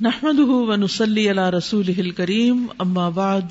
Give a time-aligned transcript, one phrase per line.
[0.00, 3.48] نحمده ونصلي على رسوله الكريم، أما بعد،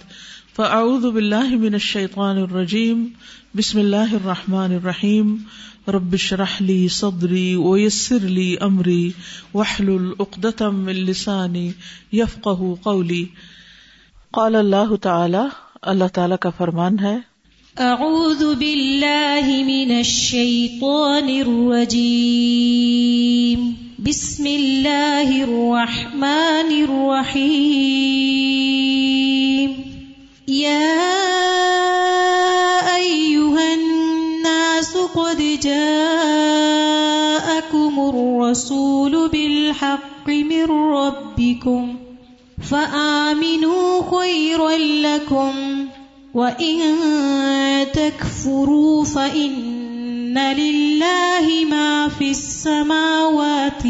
[0.54, 3.13] فأعوذ بالله من الشيطان الرجيم.
[3.55, 5.45] بسم الله الرحمن الرحيم.
[5.87, 9.14] رب اشرح لي صدري ويسر لي أمري،
[9.54, 11.73] واحلل عقدة من لساني
[12.14, 13.25] يفقه قولي.
[14.34, 15.48] قال الله تعالى
[15.82, 17.18] اللہ تعالی کا فرمان ہے،
[17.80, 23.82] أعوذ بالله من الشيطان الرجيم.
[24.00, 27.54] بسم الله الرحمن الرحيم
[30.47, 30.97] يا
[32.96, 35.94] أيها الناس قد جاءكم
[38.10, 41.96] الرسول بالحق من ربكم
[42.70, 45.54] فآمنوا خيرا لكم
[46.34, 46.80] وإن
[47.94, 49.73] تكفروا فإن
[50.38, 53.88] لله ما في السماوات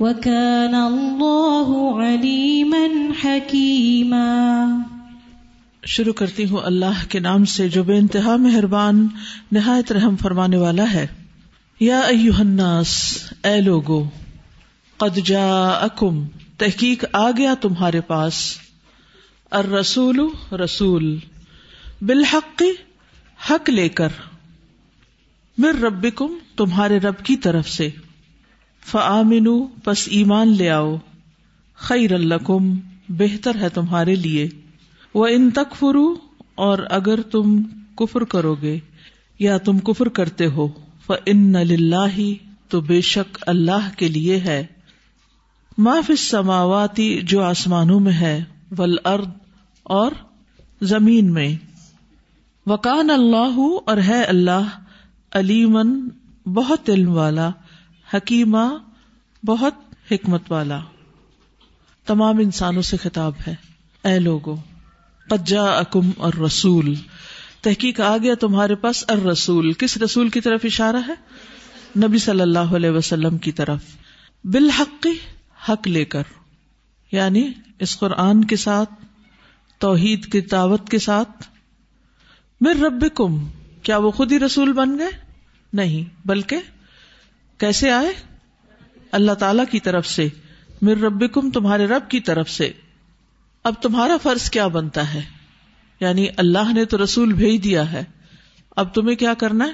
[0.00, 4.66] وكان الله عليما حكيما
[5.86, 9.08] شروع کرتی ہوں اللہ کے نام سے جو بے انتہا مہربان،
[9.52, 11.06] نہایت رحم فرمانے والا ہے۔
[11.80, 14.04] یا ایوہ الناس، اے لوگو،
[14.96, 16.24] قد جاءکم،
[16.58, 18.34] تحقیق آ گیا تمہارے پاس۔
[19.50, 20.20] الرسول
[20.52, 21.18] رسول،
[22.00, 22.62] بالحق
[23.50, 24.08] حق لے کر
[25.58, 27.90] مر ربکم تمہارے رب کی طرف سے۔
[28.86, 30.96] فآمنو، پس ایمان لے آؤ۔
[31.74, 32.74] خیر الکم
[33.08, 34.48] بہتر ہے تمہارے لیے۔
[35.14, 36.14] وہ ان تک فرو
[36.54, 37.62] اور اگر تم
[37.96, 38.78] کفر کرو گے
[39.38, 40.68] یا تم کفر کرتے ہو
[41.06, 42.32] فن للہ
[42.68, 44.66] تو بے شک اللہ کے لیے ہے۔
[45.78, 48.44] معاف سماواتی جو آسمانوں میں ہے
[48.78, 49.30] ول ارد
[49.82, 50.12] اور
[50.80, 51.75] زمین میں۔
[52.66, 54.78] وکان اللہ اور ہے اللہ
[55.32, 56.08] علیمن
[56.46, 57.50] بہت علم والا،
[58.14, 58.76] حکیمہ،
[59.46, 59.74] بہت
[60.10, 60.80] حکمت والا۔
[62.06, 63.54] تمام انسانوں سے خطاب ہے۔
[64.04, 64.56] اے لوگو
[65.30, 66.94] قجا اکم اور رسول
[67.60, 71.14] تحقیق آ گیا تمہارے پاس ار رسول کس رسول کی طرف اشارہ ہے؟
[72.06, 73.82] نبی صلی اللہ علیہ وسلم کی طرف۔
[74.44, 75.06] بالحق،
[75.68, 76.22] حق لے کر۔
[77.12, 78.94] یعنی اس قرآن کے ساتھ،
[79.78, 81.55] توحید کی دعوت کے ساتھ۔
[82.60, 83.48] مر رب کم
[83.82, 85.10] کیا وہ خود ہی رسول بن گئے؟
[85.72, 86.56] نہیں، بلکہ
[87.58, 88.12] کیسے آئے؟
[89.12, 90.28] اللہ تعالی کی طرف سے
[90.82, 92.72] میر رب کم تمہارے رب کی طرف سے۔
[93.64, 95.22] اب تمہارا فرض کیا بنتا ہے؟
[96.00, 98.04] یعنی اللہ نے تو رسول بھیج دیا ہے۔
[98.76, 99.72] اب تمہیں کیا کرنا ہے؟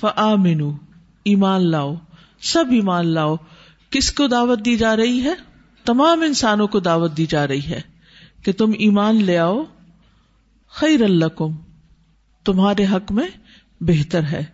[0.00, 0.76] فآمنو،
[1.24, 1.94] ایمان لاؤ۔
[2.40, 3.36] سب ایمان لاؤ۔
[3.90, 5.34] کس کو دعوت دی جا رہی ہے؟
[5.84, 7.80] تمام انسانوں کو دعوت دی جا رہی ہے
[8.42, 9.64] کہ تم ایمان لے آؤ۔
[10.68, 11.24] خیر اللہ
[12.44, 13.28] تمہارے حق میں
[13.80, 14.44] بہتر ہے۔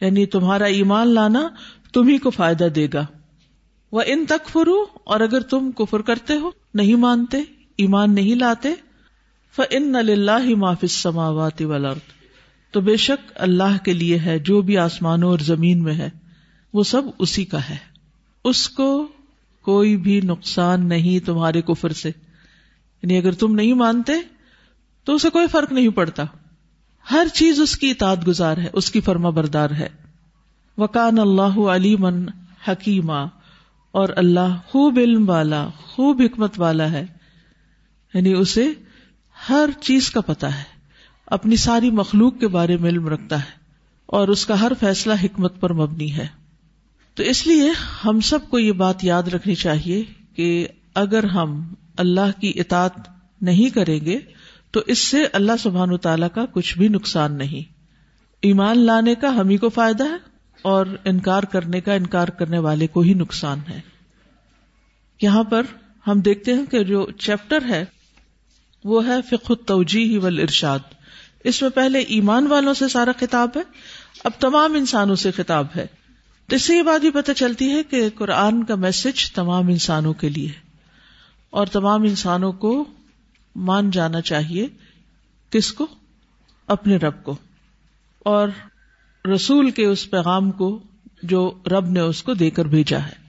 [0.00, 1.48] یعنی تمہارا ایمان لانا
[1.92, 3.06] تمہیں کو فائدہ دے گا۔
[3.92, 7.38] وہ ان تک فرو اور اگر تم کفر کرتے ہو، نہیں مانتے،
[7.76, 8.68] ایمان نہیں لاتے
[9.56, 11.98] فن اللہ معاف سماوات ولرد
[12.70, 16.10] تو بے شک اللہ کے لیے ہے جو بھی آسمانوں اور زمین میں ہے،
[16.72, 17.76] وہ سب اسی کا ہے۔
[18.44, 19.06] اس کو
[19.62, 22.08] کوئی بھی نقصان نہیں تمہارے کفر سے۔
[23.02, 24.12] یعنی اگر تم نہیں مانتے،
[25.04, 26.24] تو اسے کوئی فرق نہیں پڑتا۔
[27.10, 29.88] ہر چیز اس کی اطاعت گزار ہے، اس کی فرما بردار ہے۔
[30.78, 32.26] وکان اللہ علی من
[32.68, 33.26] حکیمہ
[33.90, 37.06] اور اللہ خوب علم والا، خوب حکمت والا ہے۔
[38.14, 38.68] یعنی اسے
[39.48, 40.62] ہر چیز کا پتا ہے،
[41.26, 43.50] اپنی ساری مخلوق کے بارے میں علم رکھتا ہے،
[44.06, 46.26] اور اس کا ہر فیصلہ حکمت پر مبنی ہے۔
[47.14, 47.70] تو اس لیے
[48.04, 50.02] ہم سب کو یہ بات یاد رکھنی چاہیے
[50.34, 52.92] کہ اگر ہم اللہ کی اطاعت
[53.40, 54.18] نہیں کریں گے
[54.74, 57.72] تو اس سے اللہ سبحان و تعالیٰ کا کچھ بھی نقصان نہیں۔
[58.42, 60.16] ایمان لانے کا ہم ہی کو فائدہ ہے
[60.62, 63.80] اور انکار کرنے کا انکار کرنے والے کو ہی نقصان ہے۔
[65.22, 65.62] یہاں پر
[66.06, 67.84] ہم دیکھتے ہیں کہ جو چیپٹر ہے
[68.84, 70.78] وہ ہے فق توجی ول ارشاد
[71.44, 73.62] اس میں پہلے ایمان والوں سے سارا خطاب ہے،
[74.24, 75.86] اب تمام انسانوں سے خطاب ہے۔
[76.46, 80.12] تو اس سے یہ بات بھی پتہ چلتی ہے کہ قرآن کا میسج تمام انسانوں
[80.12, 80.52] کے لیے
[81.50, 82.84] اور تمام انسانوں کو
[83.56, 84.66] مان جانا چاہیے
[85.50, 85.86] کس کو؟
[86.66, 87.36] اپنے رب کو۔
[88.18, 88.48] اور
[89.34, 90.82] رسول کے اس پیغام کو
[91.22, 93.24] جو رب نے اس کو دے کر بھیجا ہے۔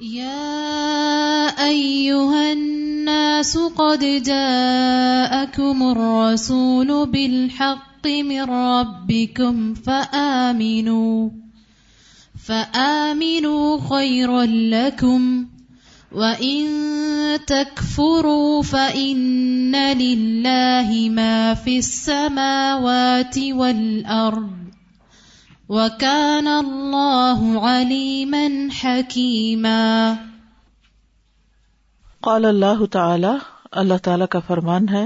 [0.00, 11.28] یا الناس قد جاءکم الرسول بالحق من ربکم فآمنوا
[12.46, 15.44] فآمنوا خیرا لکم۔
[16.14, 24.62] وَإِن تَكْفُرُوا فَإِنَّ لِلَّهِ مَا فِي السَّمَاوَاتِ وَالْأَرْضِ
[25.68, 30.14] وكان الله عليما حكيما
[32.22, 33.30] قال اللہ تعالی
[33.82, 35.04] اللہ تعالی کا فرمان ہے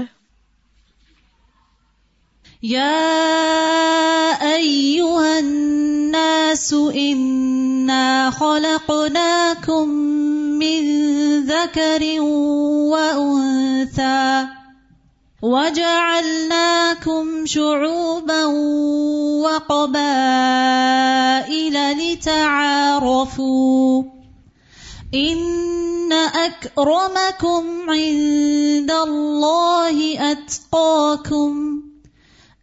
[2.63, 2.91] يا
[4.43, 10.26] أيها الناس إنا خلقناكم
[10.59, 10.81] من
[11.45, 12.21] ذكر
[12.91, 14.47] وأنثى
[15.41, 18.45] وجعلناكم شعوبا
[19.45, 19.97] وقبائل
[21.99, 24.03] لتعارفوا
[25.13, 31.77] إن أكرمكم عند الله أتقاكم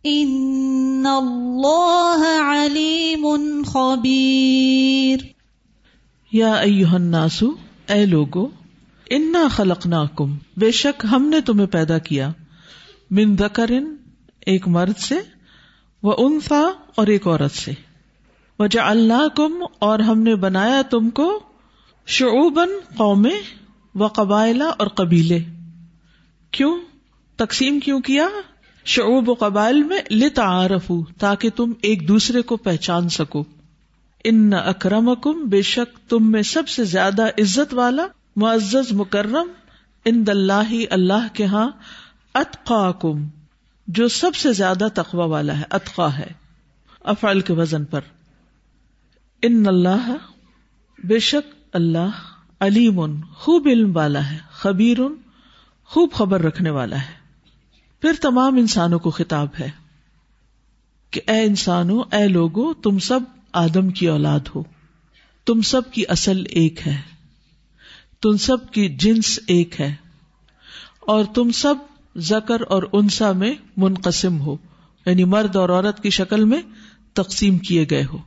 [0.05, 3.25] ان اللہ علیم
[3.67, 5.20] خبیر
[6.32, 7.43] یا ایوہ الناس
[7.88, 8.48] اے لوگو،
[9.10, 12.32] انا خلقناکم۔ بے شک ہم نے تمہیں پیدا کیا۔
[13.10, 13.96] من ذکرن،
[14.46, 15.14] ایک مرد سے،
[16.02, 16.62] و انفا
[16.94, 17.72] اور ایک عورت سے۔
[18.58, 21.40] وجہ اللہ کم اور ہم نے بنایا تم کو
[22.06, 23.40] شعوبن قومیں
[23.94, 25.38] و قبائلہ اور قبیلے۔
[26.50, 26.78] کیوں؟
[27.36, 28.28] تقسیم کیوں کیا؟
[28.84, 33.44] شعوب و قبائل میں لتعارف تاکہ تم ایک دوسرے کو پہچان سکو۔
[34.25, 38.06] ان اکرم کم بے شک تم میں سب سے زیادہ عزت والا،
[38.37, 39.53] معزز، مکرم
[40.05, 41.71] ان اللہ اللہ کے ہاں
[42.35, 43.29] اتقا کم
[43.87, 46.32] جو سب سے زیادہ تقوا والا ہے، اتقا ہے۔
[47.00, 48.00] افعال کے وزن پر۔
[49.43, 50.17] ان اللہ،
[51.05, 52.09] بے شک اللہ
[52.61, 54.99] علیم، خوب علم والا ہے، خبیر،
[55.85, 57.25] خوب خبر رکھنے والا ہے۔
[58.00, 59.70] پھر تمام انسانوں کو خطاب ہے
[61.11, 63.20] کہ اے انسانوں، اے لوگوں تم سب
[63.55, 64.62] آدم کی اولاد ہو۔
[65.47, 67.01] تم سب کی اصل ایک ہے۔
[68.23, 69.95] تم سب کی جنس ایک ہے۔
[71.01, 71.75] اور تم سب
[72.17, 74.56] زکر اور انسا میں منقسم ہو۔
[75.06, 76.62] یعنی مرد اور عورت کی شکل میں
[77.12, 78.19] تقسیم کیے گئے ہو۔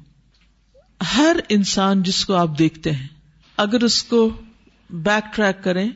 [1.18, 3.08] ہر انسان جس کو آپ دیکھتے ہیں،
[3.58, 4.30] اگر اس کو
[4.90, 5.90] بیک ٹریک کریں،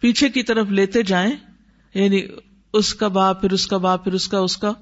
[0.00, 1.32] پیچھے کی طرف لیتے جائیں
[1.94, 2.20] یعنی
[2.72, 4.72] اس کا باپ، پھر اس کا باپ، پھر اس کا اس کا،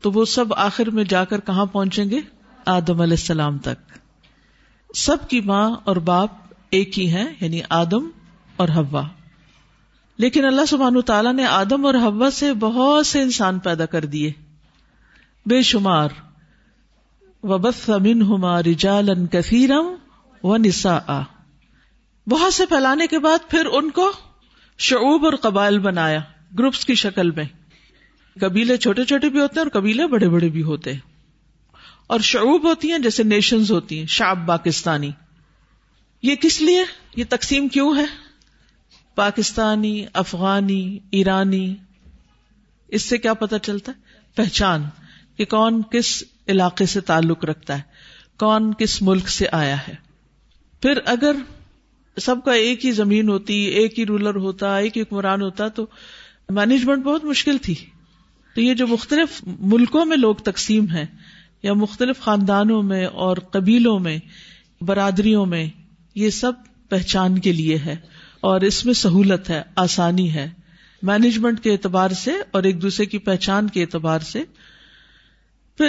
[0.00, 2.20] تو وہ سب آخر میں جا کر کہاں پہنچیں گے؟
[2.64, 3.92] آدم علیہ السلام تک۔
[4.94, 6.30] سب کی ماں اور باپ
[6.70, 8.08] ایک ہی ہیں یعنی آدم
[8.56, 9.08] اور ہوا
[10.16, 14.32] لیکن اللہ سبحان تعالیٰ نے آدم اور ہوا سے بہت سے انسان پیدا کر دیے۔
[15.46, 16.08] بے شمار۔
[17.42, 19.94] و بس امن ہما رجالن کثیرم
[20.42, 21.22] و نسا
[22.26, 24.12] بہت سے پھیلانے کے بعد پھر ان کو
[24.78, 26.20] شعوب اور قبائل بنایا،
[26.58, 27.44] گروپس کی شکل میں۔
[28.40, 31.09] قبیلے چھوٹے چھوٹے بھی ہوتے ہیں اور قبیلے بڑے بڑے بھی ہوتے ہیں۔
[32.10, 35.10] اور شعوب ہوتی ہیں جیسے نیشنز ہوتی ہیں شاب پاکستانی۔
[36.22, 36.84] یہ کس لیے؟
[37.16, 38.04] یہ تقسیم کیوں ہے؟
[39.14, 41.74] پاکستانی، افغانی، ایرانی۔
[42.88, 44.00] اس سے کیا پتا چلتا ہے؟
[44.34, 44.82] پہچان
[45.36, 47.82] کہ کون کس علاقے سے تعلق رکھتا ہے،
[48.38, 49.94] کون کس ملک سے آیا ہے۔
[50.82, 51.36] پھر اگر
[52.16, 55.86] سب کا ایک ہی زمین ہوتی، ایک ہی رولر ہوتا، ایک ہی حکمران ہوتا، تو
[56.48, 57.74] مینجمنٹ بہت مشکل تھی۔
[58.54, 61.06] تو یہ جو مختلف ملکوں میں لوگ تقسیم ہیں
[61.62, 64.18] یا مختلف خاندانوں میں اور قبیلوں میں،
[64.80, 65.66] برادریوں میں،
[66.14, 66.52] یہ سب
[66.88, 67.96] پہچان کے لیے ہے
[68.40, 70.50] اور اس میں سہولت ہے، آسانی ہے۔
[71.02, 74.44] مینجمنٹ کے اعتبار سے اور ایک دوسرے کی پہچان کے اعتبار سے۔
[75.78, 75.88] پھر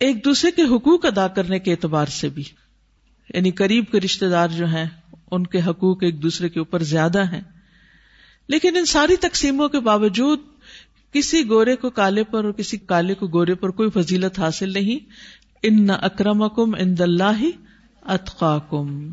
[0.00, 2.42] ایک دوسرے کے حقوق ادا کرنے کے اعتبار سے بھی۔
[3.34, 4.86] یعنی قریب کے رشتے دار جو ہیں،
[5.30, 7.40] ان کے حقوق ایک دوسرے کے اوپر زیادہ ہیں۔
[8.48, 10.38] لیکن ان ساری تقسیموں کے باوجود
[11.12, 15.10] کسی گورے کو کالے پر اور کسی کالے کو گورے پر کوئی فضیلت حاصل نہیں۔
[15.62, 17.32] ان نہ اکرم کم ان دلہ
[18.02, 19.10] اتقا کم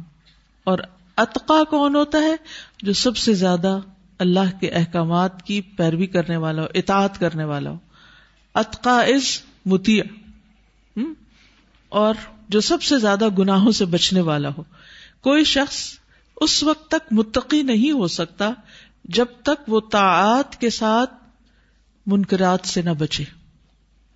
[0.63, 0.79] اور
[1.17, 2.35] اتقا کون ہوتا ہے؟
[2.83, 3.79] جو سب سے زیادہ
[4.19, 7.77] اللہ کے احکامات کی پیروی کرنے والا ہو، اطاعت کرنے والا ہو۔
[8.53, 10.03] اتقا از متیا
[11.89, 12.15] اور
[12.49, 14.63] جو سب سے زیادہ گناہوں سے بچنے والا ہو۔
[15.21, 15.99] کوئی شخص
[16.41, 18.51] اس وقت تک متقی نہیں ہو سکتا
[19.05, 21.24] جب تک وہ تعات کے ساتھ
[22.05, 23.23] منکرات سے نہ بچے۔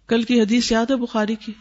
[0.08, 1.52] کل کی حدیث یاد ہے بخاری کی،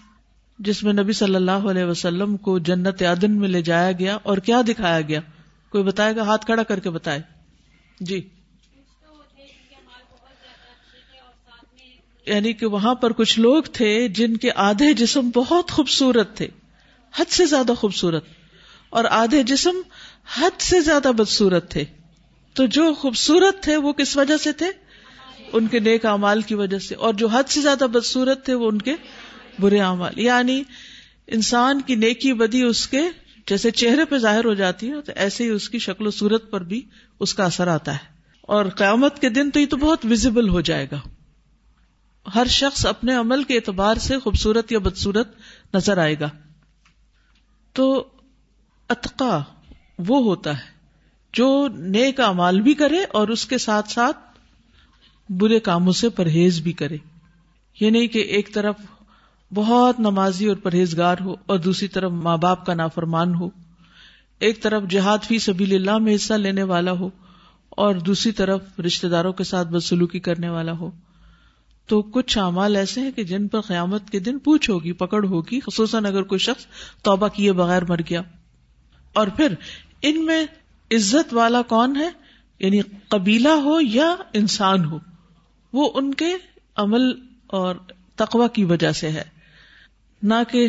[0.58, 4.38] جس میں نبی صلی اللہ علیہ وسلم کو جنت عدن میں لے جایا گیا اور
[4.38, 5.20] کیا دکھایا گیا؟
[5.70, 7.20] کوئی بتائے گا؟ ہاتھ کھڑا کر کے بتائے۔
[8.00, 8.28] جی۔
[12.26, 16.48] یعنی کہ وہاں پر کچھ لوگ تھے جن کے آدھے جسم بہت خوبصورت تھے،
[17.14, 18.24] حد سے زیادہ خوبصورت،
[18.90, 19.76] اور آدھے جسم
[20.40, 21.84] حد سے زیادہ بدسورت تھے۔
[22.54, 24.66] تو جو خوبصورت تھے وہ کس وجہ سے تھے؟
[25.52, 28.68] ان کے نیک امال کی وجہ سے اور جو حد سے زیادہ بدسورت تھے وہ
[28.68, 28.94] ان کے
[29.58, 30.62] برے اعمال۔ یعنی
[31.26, 33.00] انسان کی نیکی بدی اس کے
[33.46, 36.50] جیسے چہرے پہ ظاہر ہو جاتی ہے تو ایسے ہی اس کی شکل و صورت
[36.50, 36.82] پر بھی
[37.20, 40.60] اس کا اثر آتا ہے۔ اور قیامت کے دن تو یہ تو بہت ویزیبل ہو
[40.60, 41.00] جائے گا۔
[42.34, 45.28] ہر شخص اپنے عمل کے اعتبار سے خوبصورت یا بدسورت
[45.74, 46.28] نظر آئے گا۔
[47.72, 48.08] تو
[48.88, 49.38] اتقا
[49.98, 50.78] وہ ہوتا ہے
[51.32, 54.27] جو نیک امال بھی کرے اور اس کے ساتھ ساتھ
[55.28, 56.96] برے کاموں سے پرہیز بھی کرے۔
[57.80, 58.74] یہ نہیں کہ ایک طرف
[59.54, 63.48] بہت نمازی اور پرہیزگار ہو اور دوسری طرف ماں باپ کا نافرمان ہو۔
[64.38, 67.10] ایک طرف جہاد فی سبیل اللہ میں حصہ لینے والا ہو
[67.70, 70.90] اور دوسری طرف رشتے داروں کے ساتھ بدسلوکی کرنے والا ہو۔
[71.86, 75.60] تو کچھ اعمال ایسے ہیں کہ جن پر قیامت کے دن پوچھ ہوگی، پکڑ ہوگی،
[75.60, 76.66] خصوصاً اگر کوئی شخص
[77.02, 78.22] توبہ کیے بغیر مر گیا۔
[79.12, 79.54] اور پھر
[80.02, 80.46] ان میں
[80.90, 82.10] عزت والا کون ہے؟
[82.58, 84.98] یعنی قبیلہ ہو یا انسان ہو؟
[85.78, 86.36] وہ ان کے
[86.76, 87.12] عمل
[87.46, 87.76] اور
[88.16, 89.24] تقوا کی وجہ سے ہے۔
[90.22, 90.68] نہ کہ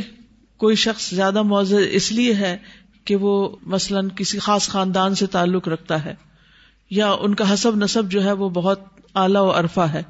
[0.57, 2.57] کوئی شخص زیادہ معذر اس لیے ہے
[3.05, 6.15] کہ وہ مثلاً کسی خاص خاندان سے تعلق رکھتا ہے
[6.89, 8.79] یا ان کا حسب نصب جو ہے وہ بہت
[9.15, 10.03] اعلی و عرفا ہے۔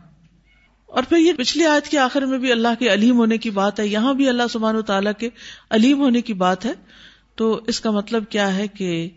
[0.85, 3.79] اور پھر یہ پچھلی آیت کے آخر میں بھی اللہ کے علیم ہونے کی بات
[3.79, 5.29] ہے۔ یہاں بھی اللہ سبحان و تعالیٰ کے
[5.69, 6.73] علیم ہونے کی بات ہے۔
[7.35, 9.09] تو اس کا مطلب کیا ہے کہ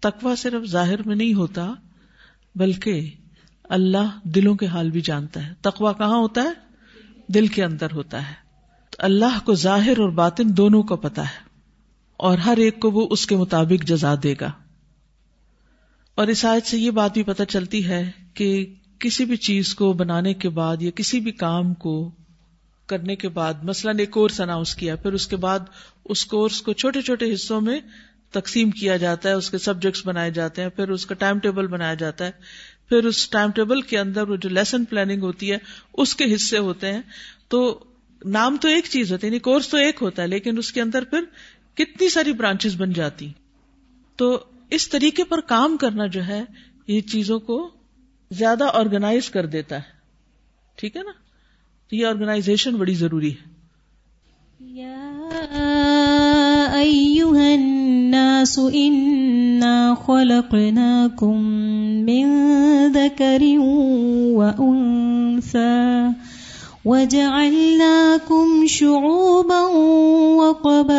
[0.00, 1.72] تقوا صرف ظاہر میں نہیں ہوتا،
[2.54, 3.10] بلکہ
[3.68, 6.52] اللہ دلوں کے حال بھی جانتا ہے۔ تقوا کہاں ہوتا ہے؟
[7.32, 8.34] دل کے اندر ہوتا ہے۔
[8.90, 11.46] تو اللہ کو ظاہر اور باطن دونوں کو پتا ہے۔
[12.16, 14.52] اور ہر ایک کو وہ اس کے مطابق جزا دے گا۔
[16.14, 19.92] اور اس آیت سے یہ بات بھی پتہ چلتی ہے کہ کسی بھی چیز کو
[19.92, 22.10] بنانے کے بعد یا کسی بھی کام کو
[22.86, 25.58] کرنے کے بعد، مثلاً ایک کورس اناؤنس کیا، پھر اس کے بعد
[26.04, 27.80] اس کورس کو چھوٹے چھوٹے حصوں میں
[28.30, 31.66] تقسیم کیا جاتا ہے، اس کے سبجیکٹس بنائے جاتے ہیں، پھر اس کا ٹائم ٹیبل
[31.66, 32.30] بنایا جاتا ہے۔
[32.88, 35.58] پھر اس ٹائم ٹیبل کے اندر وہ جو لیسن پلاننگ ہوتی ہے،
[35.92, 37.02] اس کے حصے ہوتے ہیں۔
[37.48, 37.84] تو
[38.24, 40.80] نام تو ایک چیز ہوتی ہے یعنی کورس تو ایک ہوتا ہے، لیکن اس کے
[40.80, 41.20] اندر پھر
[41.74, 43.32] کتنی ساری برانچز بن جاتی۔
[44.16, 46.44] تو اس طریقے پر کام کرنا جو ہے،
[46.86, 47.70] یہ چیزوں کو
[48.30, 49.96] زیادہ آرگنائز کر دیتا ہے۔
[50.74, 51.12] ٹھیک ہے نا؟
[51.90, 53.56] تو یہ آرگنائزیشن بڑی ضروری ہے۔
[58.06, 61.40] الناس إنا خلقناكم
[62.06, 62.26] من
[62.92, 63.42] ذكر
[64.38, 66.12] وأنثى
[66.84, 69.62] وجعلناكم شعوبا
[70.38, 70.94] وقبائل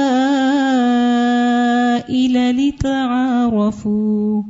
[2.68, 4.44] لتعارفوا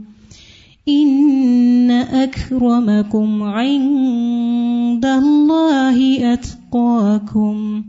[0.90, 7.84] إن أكرمكم عند الله أتقاكم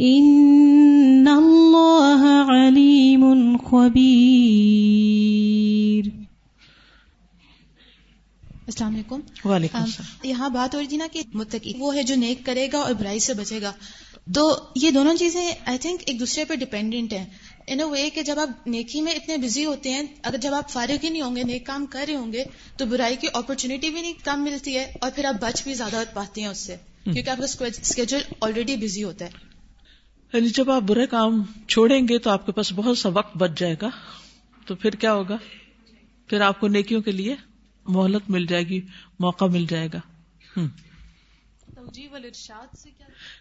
[0.00, 2.20] إن الله
[2.50, 4.04] عليم خبير
[8.66, 12.14] السلام علیکم وعلیکم السلام یہاں بات ہو رہی تھی نا کہ متقی وہ ہے جو
[12.14, 13.72] نیک کرے گا اور برائی سے بچے گا.
[14.34, 14.42] تو
[14.76, 17.24] یہ دونوں چیزیں آئی تھنک ایک دوسرے پہ ڈیپینڈنٹ ہیں.
[17.66, 20.70] ان اے وے کہ جب آپ نیکی میں اتنے بزی ہوتے ہیں اگر جب آپ
[20.70, 22.44] فارغ ہی نہیں ہوں گے نیک کام کر رہے ہوں گے
[22.76, 26.02] تو برائی کی اپرچونیٹی بھی نہیں کم ملتی ہے اور پھر آپ بچ بھی زیادہ
[26.14, 26.76] پاتے ہیں اس سے.
[27.04, 29.53] کیونکہ آپ کا اسکیجول آلریڈی بزی ہوتا ہے.
[30.34, 33.50] یعنی جب آپ برے کام چھوڑیں گے تو آپ کے پاس بہت سا وقت بچ
[33.56, 33.88] جائے گا۔
[34.66, 35.36] تو پھر کیا ہوگا؟
[36.26, 37.36] پھر آپ کو نیکیوں کے لیے
[37.86, 38.80] مہلت مل جائے گی
[39.20, 40.00] موقع مل جائے گا۔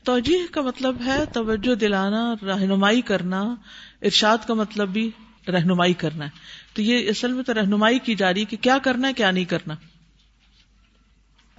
[0.03, 3.55] توجہ کا مطلب ہے توجہ دلانا رہنمائی کرنا۔
[4.01, 5.11] ارشاد کا مطلب بھی
[5.47, 6.29] رہنمائی کرنا۔ ہے
[6.73, 9.45] تو یہ اصل میں تو رہنمائی کی جا رہی کہ کیا کرنا ہے کیا نہیں
[9.45, 9.73] کرنا۔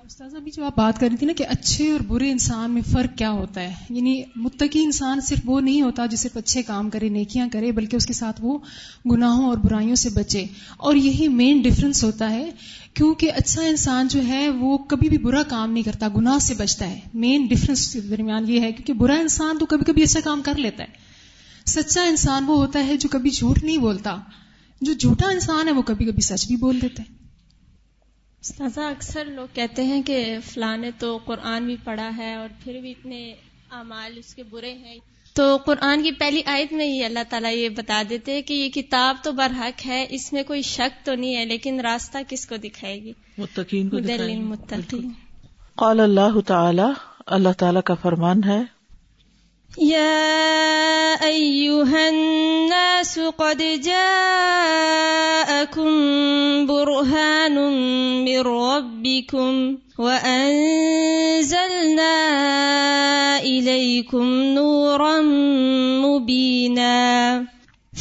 [0.06, 2.82] استاذ ابھی جو آپ بات کر رہی تھی نا کہ اچھے اور برے انسان میں
[2.82, 6.90] فرق کیا ہوتا ہے یعنی متقی انسان صرف وہ نہیں ہوتا جو صرف اچھے کام
[6.90, 8.58] کرے، نیکیاں کرے، بلکہ اس کے ساتھ وہ
[9.12, 10.44] گناہوں اور برائیوں سے بچے۔
[10.76, 12.50] اور یہی مین ڈفرنس ہوتا ہے،
[12.94, 16.90] کیونکہ اچھا انسان جو ہے وہ کبھی بھی برا کام نہیں کرتا، گناہ سے بچتا
[16.90, 20.54] ہے۔ مین ڈفرنس درمیان یہ ہے کیونکہ برا انسان تو کبھی کبھی اچھا کام کر
[20.54, 20.88] لیتا ہے۔
[21.66, 24.16] سچا انسان وہ ہوتا ہے جو کبھی جھوٹ نہیں بولتا،
[24.80, 27.23] جو جھوٹا انسان ہے وہ کبھی کبھی سچ بھی بول دیتا ہے۔
[28.44, 32.80] استاذہ اکثر لوگ کہتے ہیں کہ فلاں نے تو قرآن بھی پڑھا ہے اور پھر
[32.80, 33.34] بھی اتنے
[33.70, 34.96] اعمال اس کے برے ہیں۔
[35.32, 39.16] تو قرآن کی پہلی آیت میں ہی اللہ تعالیٰ یہ بتا دیتے کہ یہ کتاب
[39.22, 43.02] تو برحق ہے اس میں کوئی شک تو نہیں ہے لیکن راستہ کس کو دکھائے
[43.02, 43.98] گی؟ متقین کو
[44.42, 45.08] متقین۔
[45.74, 46.92] قال اللہ تعالی
[47.26, 48.73] اللہ تعالیٰ کا فرمان ہے
[49.78, 54.66] يا أيها الناس قد جاءكم
[56.66, 57.54] برهان
[58.24, 61.64] من ربكم وأنزلنا
[63.42, 65.20] إليكم نورا
[66.06, 67.46] مبينا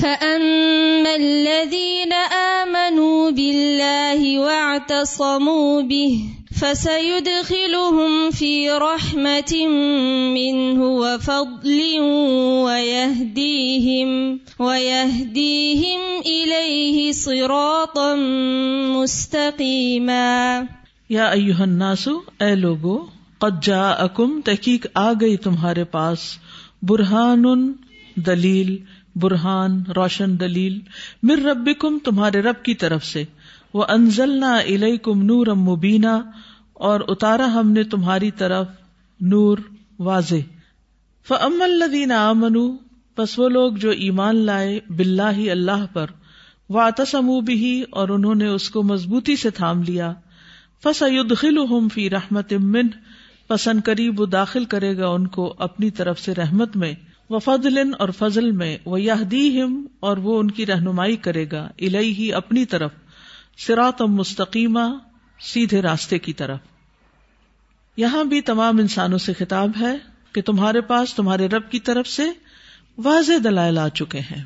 [0.01, 6.19] فأما الذين آمنوا بالله واعتصموا به
[6.59, 9.71] فسيدخلهم في رحمة
[10.33, 11.81] منه وفضل
[12.65, 18.15] ويهديهم ويهديهم إليه صراطا
[18.93, 20.61] مستقيما.
[21.09, 22.07] یا ایوہ الناس،
[22.39, 23.05] اے لوگو،
[23.37, 26.19] قد جا اکم تحقیق آ گئی تمہارے پاس۔
[26.81, 27.73] برہان
[28.15, 28.77] دلیل،
[29.15, 30.79] برہان، روشن دلیل۔
[31.23, 31.69] مر رب
[32.03, 33.23] تمہارے رب کی طرف سے۔
[33.73, 36.31] وہ انزل نہ کم نور مبینہ
[36.73, 38.67] اور اتارا ہم نے تمہاری طرف
[39.21, 39.57] نور
[39.99, 40.61] واضح۔
[41.27, 42.77] فم الدین آمنو
[43.17, 46.05] بس وہ لوگ جو ایمان لائے بلّہ ہی اللہ پر
[46.69, 50.13] وہ بھی اور انہوں نے اس کو مضبوطی سے تھام لیا۔
[50.83, 51.03] فس
[51.37, 52.87] خل فی رحمت من
[53.47, 56.93] پسند قریب وہ داخل کرے گا ان کو اپنی طرف سے رحمت میں۔
[57.29, 58.99] وہ فضل اور فضل میں وہ
[59.61, 62.91] ہم اور وہ ان کی رہنمائی کرے گا الہی ہی اپنی طرف۔
[63.57, 64.97] سرات مستقیمہ
[65.39, 66.59] سیدھے راستے کی طرف۔
[67.97, 69.97] یہاں بھی تمام انسانوں سے خطاب ہے
[70.33, 72.23] کہ تمہارے پاس تمہارے رب کی طرف سے
[72.97, 74.43] واضح دلائل آ چکے ہیں۔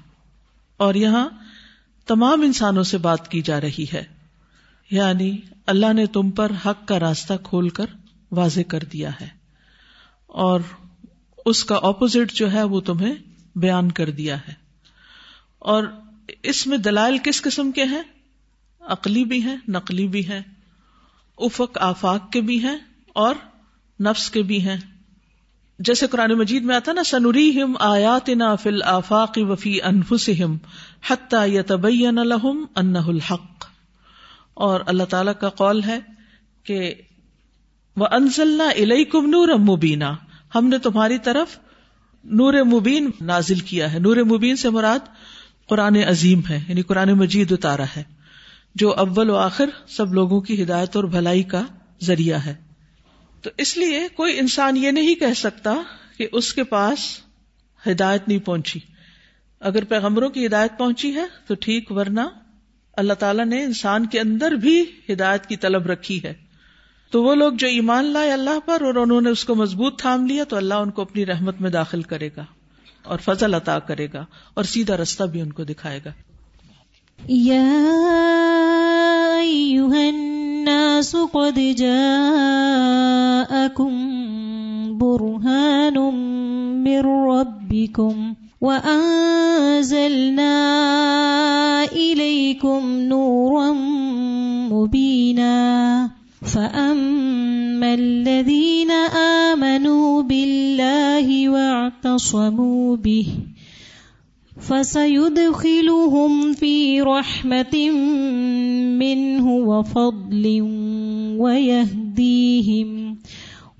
[0.78, 1.30] اور یہاں
[2.06, 4.04] تمام انسانوں سے بات کی جا رہی ہے۔
[4.92, 7.86] یعنی اللہ نے تم پر حق کا راستہ کھول کر
[8.32, 9.28] واضح کر دیا ہے۔
[10.28, 10.60] اور
[11.46, 13.16] اس کا اپوزٹ جو ہے وہ تمہیں
[13.56, 14.54] بیان کر دیا ہے۔
[15.60, 15.84] اور
[16.44, 18.04] اس میں دلائل کس قسم کے ہیں؟
[18.88, 20.42] عقلی بھی ہیں، نقلی بھی ہیں،
[21.38, 22.78] افق آفاق کے بھی ہیں
[23.14, 23.36] اور
[24.00, 24.78] نفس کے بھی ہیں۔
[25.80, 30.56] جیسے قرآن مجید میں آتا نا سنوری ہم آیات نا فل آفاق وفی انفسم
[31.10, 33.66] حتہ یتبین لہم انہ الحق۔
[34.54, 36.00] اور اللہ تعالی کا قول ہے
[36.64, 36.94] کہ
[37.96, 40.16] وہ انزلنا الئی کم نور مبینہ
[40.56, 41.60] ہم نے تمہاری طرف
[42.24, 45.00] نور مبین نازل کیا ہے۔ نور مبین سے مراد
[45.68, 48.17] قرآن عظیم ہے یعنی قرآن مجید اتارا ہے۔
[48.80, 51.64] جو اول و آخر سب لوگوں کی ہدایت اور بھلائی کا
[52.04, 52.56] ذریعہ ہے۔
[53.42, 55.76] تو اس لیے کوئی انسان یہ نہیں کہہ سکتا
[56.18, 57.20] کہ اس کے پاس
[57.88, 58.80] ہدایت نہیں پہنچی۔
[59.60, 62.22] اگر پیغمبروں کی ہدایت پہنچی ہے تو ٹھیک، ورنہ
[62.94, 66.34] اللہ تعالیٰ نے انسان کے اندر بھی ہدایت کی طلب رکھی ہے۔
[67.12, 70.26] تو وہ لوگ جو ایمان لائے اللہ پر اور انہوں نے اس کو مضبوط تھام
[70.26, 72.46] لیا تو اللہ ان کو اپنی رحمت میں داخل کرے گا
[73.04, 76.12] اور فضل عطا کرے گا اور سیدھا رستہ بھی ان کو دکھائے گا۔
[80.98, 82.18] الناس قد جاءكم
[84.98, 85.98] برهان
[86.84, 90.54] من ربكم وأنزلنا
[91.86, 93.72] إليكم نورا
[94.74, 96.10] مبينا
[96.42, 98.92] فأما الذين
[99.52, 103.28] آمنوا بالله واعتصموا به
[104.62, 107.92] فسيدخلهم في رحمة
[108.98, 110.62] منه وفضل
[111.42, 112.90] ويهديهم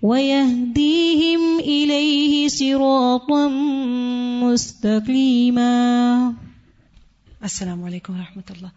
[0.04, 3.48] ويهديهم إليه صراطا
[4.44, 5.72] مستقيما.
[7.42, 8.68] السلام علیکم و رحمۃ اللہ۔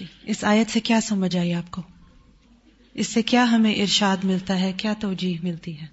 [0.00, 1.82] جی اس آیت سے کیا سمجھ آئی آپ کو؟
[2.94, 5.86] اس سے کیا ہمیں ارشاد ملتا ہے؟ کیا توجیح ملتی ہے؟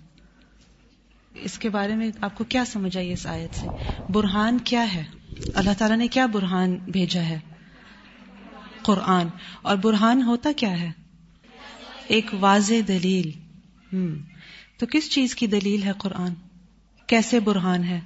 [1.35, 3.67] اس کے بارے میں آپ کو کیا سمجھ آئی اس آیت سے؟
[4.09, 5.03] برہان کیا ہے؟
[5.53, 7.39] اللہ تعالیٰ نے کیا برہان بھیجا ہے؟
[8.81, 9.27] قرآن۔
[9.61, 10.91] اور برہان ہوتا کیا ہے؟
[12.07, 13.31] ایک واضح دلیل۔
[13.93, 14.17] ہم۔
[14.77, 16.33] تو کس چیز کی دلیل ہے قرآن؟
[17.07, 18.01] کیسے برہان ہے؟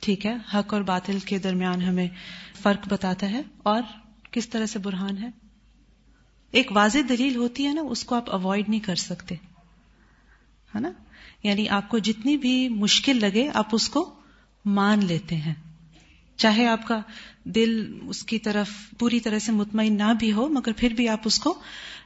[0.00, 2.08] ٹھیک ہے، حق اور باطل کے درمیان ہمیں
[2.62, 3.82] فرق بتاتا ہے۔ اور
[4.30, 5.28] کس طرح سے برہان ہے؟
[6.50, 9.34] ایک واضح دلیل ہوتی ہے نا، اس کو آپ اوائڈ نہیں کر سکتے۔
[10.74, 10.90] ہے نا؟
[11.42, 14.14] یعنی آپ کو جتنی بھی مشکل لگے، آپ اس کو
[14.64, 15.54] مان لیتے ہیں۔
[16.38, 17.00] چاہے آپ کا
[17.44, 21.20] دل اس کی طرف پوری طرح سے مطمئن نہ بھی ہو، مگر پھر بھی آپ
[21.24, 21.60] اس کو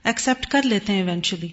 [0.05, 1.49] ایکسپٹ کر لیتے ہیں ایونچولی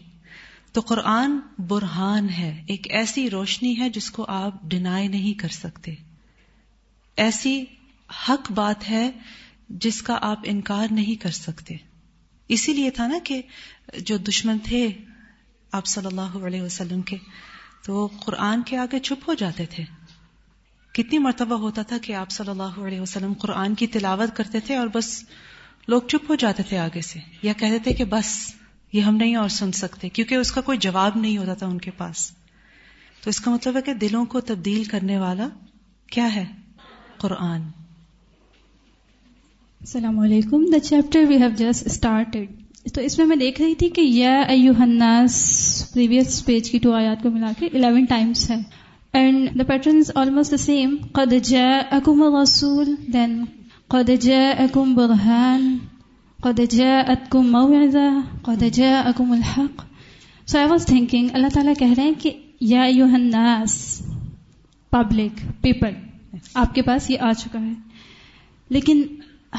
[0.71, 5.93] تو قرآن برہان ہے، ایک ایسی روشنی ہے جس کو آپ ڈینائی نہیں کر سکتے.
[7.17, 7.65] ایسی
[8.29, 9.11] حق بات ہے
[9.69, 11.75] جس کا آپ انکار نہیں کر سکتے.
[12.47, 13.41] اسی لیے تھا نا کہ
[13.97, 14.89] جو دشمن تھے
[15.71, 17.17] آپ صلی اللہ علیہ وسلم کے،
[17.83, 19.83] تو وہ قرآن کے آگے چپ ہو جاتے تھے۔
[20.93, 24.75] کتنی مرتبہ ہوتا تھا کہ آپ صلی اللہ علیہ وسلم قرآن کی تلاوت کرتے تھے
[24.75, 25.23] اور بس
[25.87, 28.55] لوگ چپ ہو جاتے تھے آگے سے یا کہتے تھے کہ بس
[28.93, 31.77] یہ ہم نہیں اور سن سکتے کیونکہ اس کا کوئی جواب نہیں ہوتا تھا ان
[31.77, 32.31] کے پاس۔
[33.23, 35.49] تو اس کا مطلب ہے کہ دلوں کو تبدیل کرنے والا
[36.07, 36.45] کیا ہے؟
[37.17, 37.61] قرآن۔
[39.81, 42.49] السلام علیکم۔ The chapter we have just started
[42.93, 46.93] تو اس میں میں دیکھ رہی تھی کہ یا ایو ہناس پریویس پیج کی ٹو
[46.93, 48.55] آیات کو ملا کے الیون ٹائمس ہے۔
[49.13, 52.93] And the pattern is almost the same قد جاءکم الرسول.
[53.13, 53.43] دین
[53.87, 55.77] قد جاءکم برہان
[56.39, 58.09] قد جاءتکم موعظہ
[58.41, 59.81] قد جاءکم الحق.
[60.47, 63.73] سو آئی واز تھنکنگ اللہ تعالیٰ کہہ رہے ہیں کہ یا ایو ہناس
[64.93, 65.93] پبلک پیپل
[66.55, 67.73] آپ کے پاس یہ آ چکا ہے
[68.69, 69.03] لیکن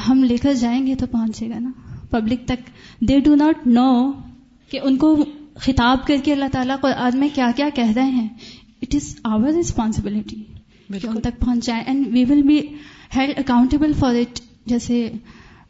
[0.07, 1.71] ہم لے کر جائیں گے تو پہنچے گا نا
[2.09, 2.69] پبلک تک
[3.01, 3.91] دے ڈو ناٹ نو
[4.71, 5.15] کہ ان کو
[5.55, 8.27] خطاب کر کے اللہ تعالیٰ قرآن میں کیا کیا کہہ رہے ہیں
[8.91, 10.43] اٹ از آور ریسپانسبلٹی
[10.89, 12.61] ان تک پہنچ جائے and we will be
[13.15, 15.11] held accountable for it جیسے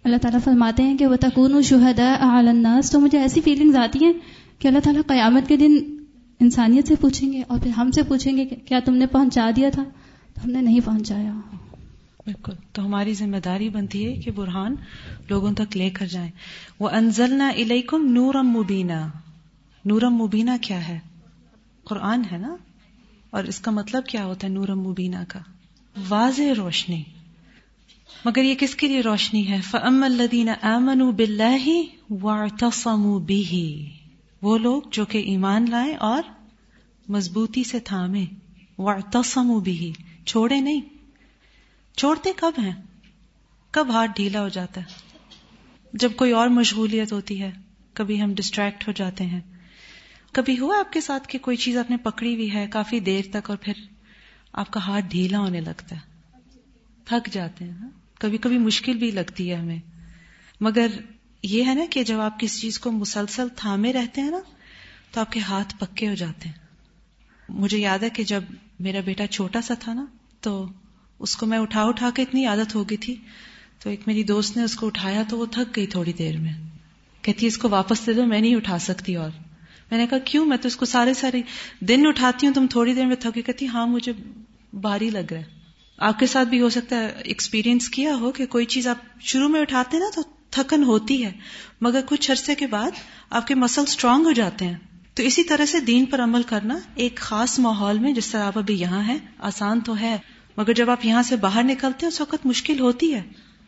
[0.03, 4.13] اللہ تعالیٰ فرماتے ہیں کہ وہ تکون شہدا الناس تو مجھے ایسی فیلنگز آتی ہیں
[4.60, 5.77] کہ اللہ تعالیٰ قیامت کے دن
[6.39, 9.49] انسانیت سے پوچھیں گے اور پھر ہم سے پوچھیں گے کہ کیا تم نے پہنچا
[9.55, 9.84] دیا تھا؟
[10.34, 11.34] تو ہم نے نہیں پہنچایا۔
[12.25, 14.75] بالکل۔ تو ہماری ذمہ داری بنتی ہے کہ برہان
[15.29, 16.31] لوگوں تک لے کر جائیں۔
[16.79, 19.07] وہ انزلنا الیکم نورم مبینہ
[19.86, 20.99] نورم مبینہ کیا ہے؟
[21.84, 22.55] قرآن ہے نا؟
[23.31, 25.39] اور اس کا مطلب کیا ہوتا ہے نورم مبینہ کا؟
[26.09, 27.03] واضح روشنی۔
[28.25, 31.67] مگر یہ کس کے لیے روشنی ہے؟ فم الدین امن بلّہ
[32.09, 33.89] واٹسم بھی
[34.41, 36.23] وہ لوگ جو کہ ایمان لائیں اور
[37.09, 38.25] مضبوطی سے تھامے
[38.77, 39.93] واٹسم بھی
[40.25, 40.81] چھوڑے نہیں۔
[41.97, 42.73] چھوڑتے کب ہیں؟
[43.71, 44.85] کب ہاتھ ڈھیلا ہو جاتا ہے؟
[45.93, 47.51] جب کوئی اور مشغولیت ہوتی ہے،
[47.93, 49.41] کبھی ہم ڈسٹریکٹ ہو جاتے ہیں۔
[50.31, 53.21] کبھی ہوا آپ کے ساتھ کہ کوئی چیز آپ نے پکڑی ہوئی ہے کافی دیر
[53.31, 53.73] تک اور پھر
[54.53, 56.01] آپ کا ہاتھ ڈھیلا ہونے لگتا ہے؟
[57.05, 57.89] تھک جاتے ہیں
[58.19, 59.77] کبھی کبھی مشکل بھی لگتی ہے ہمیں۔
[60.61, 60.87] مگر
[61.43, 64.39] یہ ہے نا کہ جب آپ کسی چیز کو مسلسل تھامے رہتے ہیں نا،
[65.11, 66.55] تو آپ کے ہاتھ پکے ہو جاتے ہیں۔
[67.49, 68.43] مجھے یاد ہے کہ جب
[68.79, 70.05] میرا بیٹا چھوٹا سا تھا نا،
[70.39, 70.65] تو
[71.19, 73.15] اس کو میں اٹھا اٹھا کے اتنی عادت ہو گئی تھی۔
[73.79, 76.53] تو ایک میری دوست نے اس کو اٹھایا تو وہ تھک گئی تھوڑی دیر میں۔
[77.21, 79.29] کہتی اس کو واپس دے دو، میں نہیں اٹھا سکتی اور۔
[79.91, 81.41] میں نے کہا، کیوں؟ میں تو اس کو سارے سارے
[81.80, 84.13] دن اٹھاتی ہوں، تم تھوڑی دیر میں تھکی کہتی ہاں مجھے
[84.73, 85.43] بھاری لگ رہا ہے۔
[85.97, 89.49] آپ کے ساتھ بھی ہو سکتا ہے ایکسپیرینس کیا ہو کہ کوئی چیز آپ شروع
[89.49, 91.32] میں اٹھاتے نا تو تھکن ہوتی ہے،
[91.82, 92.91] مگر کچھ عرصے کے بعد
[93.30, 94.75] آپ کے مسل اسٹرانگ ہو جاتے ہیں۔
[95.13, 98.58] تو اسی طرح سے دین پر عمل کرنا ایک خاص ماحول میں، جس طرح آپ
[98.58, 100.17] ابھی یہاں ہیں، آسان تو ہے،
[100.58, 103.21] مگر جب آپ یہاں سے باہر نکلتے ہیں، اس وقت مشکل ہوتی ہے۔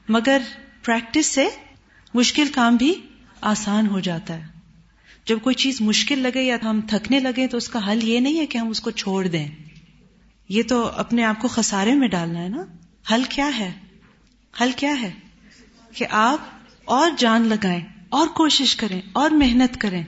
[0.09, 0.37] مگر
[0.85, 1.49] پریکٹس سے
[2.13, 2.93] مشکل کام بھی
[3.41, 4.52] آسان ہو جاتا ہے۔
[5.25, 8.39] جب کوئی چیز مشکل لگے یا ہم تھکنے لگے تو اس کا حل یہ نہیں
[8.39, 9.47] ہے کہ ہم اس کو چھوڑ دیں۔
[10.49, 12.65] یہ تو اپنے آپ کو خسارے میں ڈالنا ہے نا۔
[13.13, 13.71] حل کیا ہے؟
[14.61, 15.11] حل کیا ہے؟
[15.93, 16.39] کہ آپ
[16.85, 20.03] اور جان لگائیں، اور کوشش کریں، اور محنت کریں،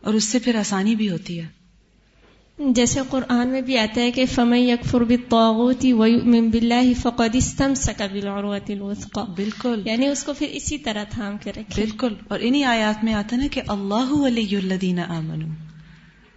[0.00, 1.57] اور اس سے پھر آسانی بھی ہوتی ہے۔
[2.58, 8.60] جیسے قرآن میں بھی آتا ہے کہ فم یکفر بالطاغوت ویؤمن باللہ فقد استمسک بالعروۃ
[8.68, 13.04] الوثقى۔ بالکل۔ یعنی اس کو پھر اسی طرح تھام کے رکھے بالکل۔ اور انہی آیات
[13.04, 15.54] میں آتا ہے نا کہ اللہ ولی الذین آمنوا۔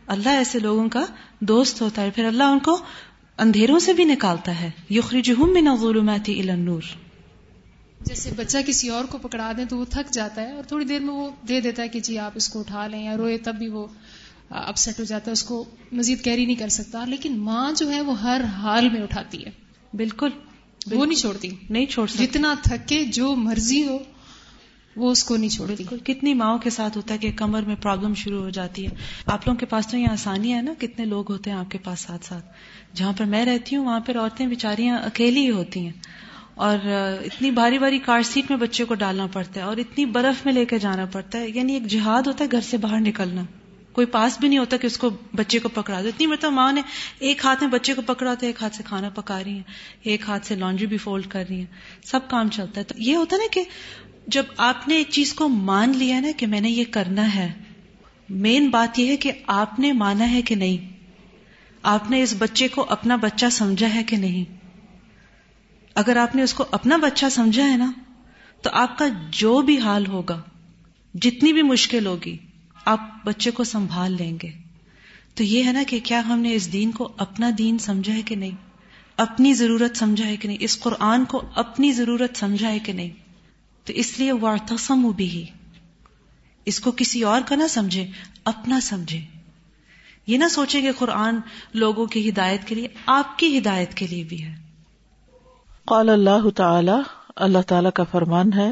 [0.08, 1.06] اللہ ایسے لوگوں کا
[1.40, 2.78] دوست ہوتا ہے۔ پھر اللہ ان کو
[3.38, 6.82] اندھیروں سے بھی نکالتا ہے۔ یخرجہم من الظلمات الى النور۔
[8.02, 11.00] جیسے بچہ کسی اور کو پکڑا دیں تو وہ تھک جاتا ہے اور تھوڑی دیر
[11.00, 13.56] میں وہ دے دیتا ہے کہ جی آپ اس کو اٹھا لیں یا روئے تب
[13.56, 13.88] بھی وہ
[14.52, 18.02] اپسٹ ہو جاتا ہے اس کو مزید کیری نہیں کر سکتا۔ لیکن ماں جو ہے
[18.02, 19.52] وہ ہر حال میں اٹھاتی ہے۔
[19.94, 20.30] بالکل۔
[20.92, 24.00] وہ نہیں چھوڑتی۔ نہیں چھوڑ جتنا تھکے جو مرضی ہو
[24.96, 28.14] وہ اس کو نہیں چھوڑتی۔ کتنی ماؤں کے ساتھ ہوتا ہے کہ کمر میں پرابلم
[28.14, 28.90] شروع ہو جاتی ہے۔
[29.26, 31.78] آپ لوگوں کے پاس تو یہ آسانی ہے نا کتنے لوگ ہوتے ہیں آپ کے
[31.78, 32.46] پاس ساتھ ساتھ۔
[32.96, 35.92] جہاں پر میں رہتی ہوں وہاں پر عورتیں بیچاریاں اکیلی ہی ہوتی ہیں۔
[36.56, 36.78] اور
[37.26, 40.54] اتنی بھاری بھاری کار سیٹ میں بچے کو ڈالنا پڑتا ہے اور اتنی برف میں
[40.54, 43.42] لے کے جانا پڑتا ہے۔ یعنی ایک جہاد ہوتا ہے گھر سے باہر نکلنا۔
[43.94, 46.72] کوئی پاس بھی نہیں ہوتا کہ اس کو بچے کو پکڑا دو اتنی مرتبہ ماں
[46.72, 46.82] نے
[47.20, 49.64] ایک ہاتھ میں بچے کو پکڑا تو ایک ہاتھ سے کھانا پکا رہی ہیں،
[50.04, 51.66] ایک ہاتھ سے لانڈری بھی فولڈ کر رہی ہیں۔
[52.06, 53.64] سب کام چلتا ہے۔ تو یہ ہوتا نا کہ
[54.28, 57.52] جب آپ نے ایک چیز کو مان لیا نا کہ میں نے یہ کرنا ہے،
[58.30, 60.98] مین بات یہ ہے کہ آپ نے مانا ہے کہ نہیں۔
[61.84, 64.58] آپ نے اس بچے کو اپنا بچہ سمجھا ہے کہ نہیں۔
[65.96, 67.92] اگر آپ نے اس کو اپنا بچہ سمجھا ہے نا،
[68.62, 70.42] تو آپ کا جو بھی حال ہوگا،
[71.14, 72.38] جتنی بھی مشکل ہوگی
[72.86, 74.50] آپ بچے کو سنبھال لیں گے۔
[75.36, 78.22] تو یہ ہے نا کہ کیا ہم نے اس دین کو اپنا دین سمجھا ہے
[78.22, 78.52] کہ نہیں؟
[79.18, 83.10] اپنی ضرورت سمجھا ہے کہ نہیں؟ اس قرآن کو اپنی ضرورت سمجھا ہے کہ نہیں؟
[83.86, 85.46] تو اس لیے وارتسم بھی
[86.66, 88.08] اس کو کسی اور کا نہ سمجھے
[88.44, 89.22] اپنا سمجھے
[90.28, 91.36] یہ نہ سوچے کہ قرآن
[91.74, 94.56] لوگوں کی ہدایت کے لیے، آپ کی ہدایت کے لیے بھی ہے۔
[95.86, 96.92] قال اللہ تعالی
[97.36, 98.72] اللہ تعالی کا فرمان ہے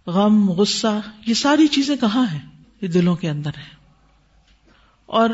[0.08, 2.40] غم، غصہ، یہ ساری چیزیں کہاں ہیں؟
[2.82, 3.76] یہ دلوں کے اندر ہے
[5.06, 5.30] اور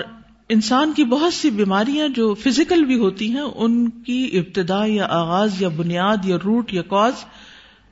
[0.50, 5.62] انسان کی بہت سی بیماریاں جو فزیکل بھی ہوتی ہیں، ان کی ابتدا یا آغاز
[5.62, 7.14] یا بنیاد یا روٹ یا کاز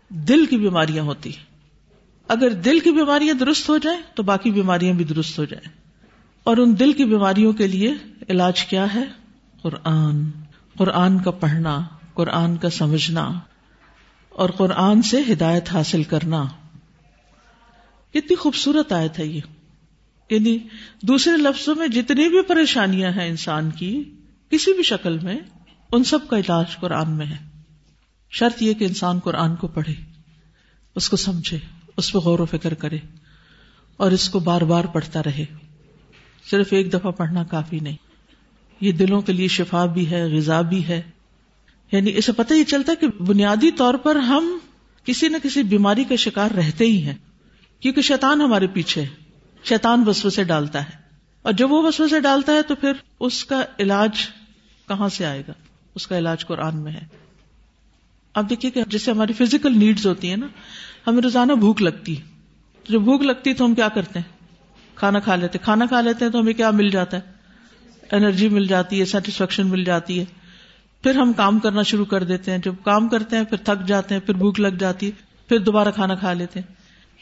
[0.10, 1.46] دل کی بیماریاں ہوتی ہیں۔
[2.28, 5.78] اگر دل کی بیماریاں درست ہو جائیں، تو باقی بیماریاں بھی درست ہو جائیں۔
[6.44, 7.94] اور ان دل کی بیماریوں کے لیے
[8.30, 9.04] علاج کیا ہے؟
[9.62, 10.30] قرآن
[10.78, 13.40] قرآن کا پڑھنا، قرآن کا سمجھنا
[14.30, 16.46] اور قرآن سے ہدایت حاصل کرنا۔
[18.10, 19.42] کتنی خوبصورت آیت ہے یہ۔
[20.30, 20.58] یعنی
[21.02, 24.04] دوسرے لفظوں میں جتنی بھی پریشانیاں ہیں انسان کی،
[24.50, 25.38] کسی بھی شکل میں،
[25.92, 27.38] ان سب کا علاج قرآن میں ہے۔
[28.32, 29.94] شرط یہ کہ انسان قرآن کو پڑھے،
[30.96, 31.58] اس کو سمجھے،
[31.98, 32.98] اس پہ غور و فکر کرے
[33.98, 35.46] اور اس کو بار بار پڑھتا رہے۔
[36.50, 38.07] صرف ایک دفعہ پڑھنا کافی نہیں۔
[38.82, 41.02] یہ دلوں کے لیے شفا بھی ہے، غذا بھی ہے۔
[41.92, 44.58] یعنی اسے پتہ یہ چلتا ہے کہ بنیادی طور پر ہم
[45.04, 47.14] کسی نہ کسی بیماری کا شکار رہتے ہی ہیں۔
[47.80, 49.06] کیونکہ شیطان ہمارے پیچھے
[49.64, 50.92] شیطان وسو سے ڈالتا ہے۔
[51.42, 54.12] اور جب وہ وسو سے ڈالتا ہے تو پھر اس کا علاج
[54.88, 55.54] کہاں سے آئے گا؟
[55.96, 57.06] اس کا علاج قرآن میں ہے۔
[58.34, 60.48] اب دیکھیے کہ جیسے ہماری فزیکل نیڈز ہوتی ہیں نا،
[61.08, 62.22] ہمیں روزانہ بھوک لگتی ہے۔
[62.90, 64.38] جب بھوک لگتی ہے تو ہم کیا کرتے ہیں؟
[64.96, 67.37] کھانا کھا لیتے کھانا کھا لیتے ہیں تو ہمیں کیا مل جاتا ہے؟
[68.12, 70.26] انرجی مل جاتی ہے سیٹسفیکشن مل جاتی ہے۔
[71.04, 74.16] پھر ہم کام کرنا شروع کر دیتے ہیں۔ جب کام کرتے ہیں، پھر تھک جاتے
[74.16, 75.12] ہیں، پھر بھوک لگ جاتی ہے،
[75.50, 76.74] پھر دوبارہ کھانا کھا لیتے ہیں۔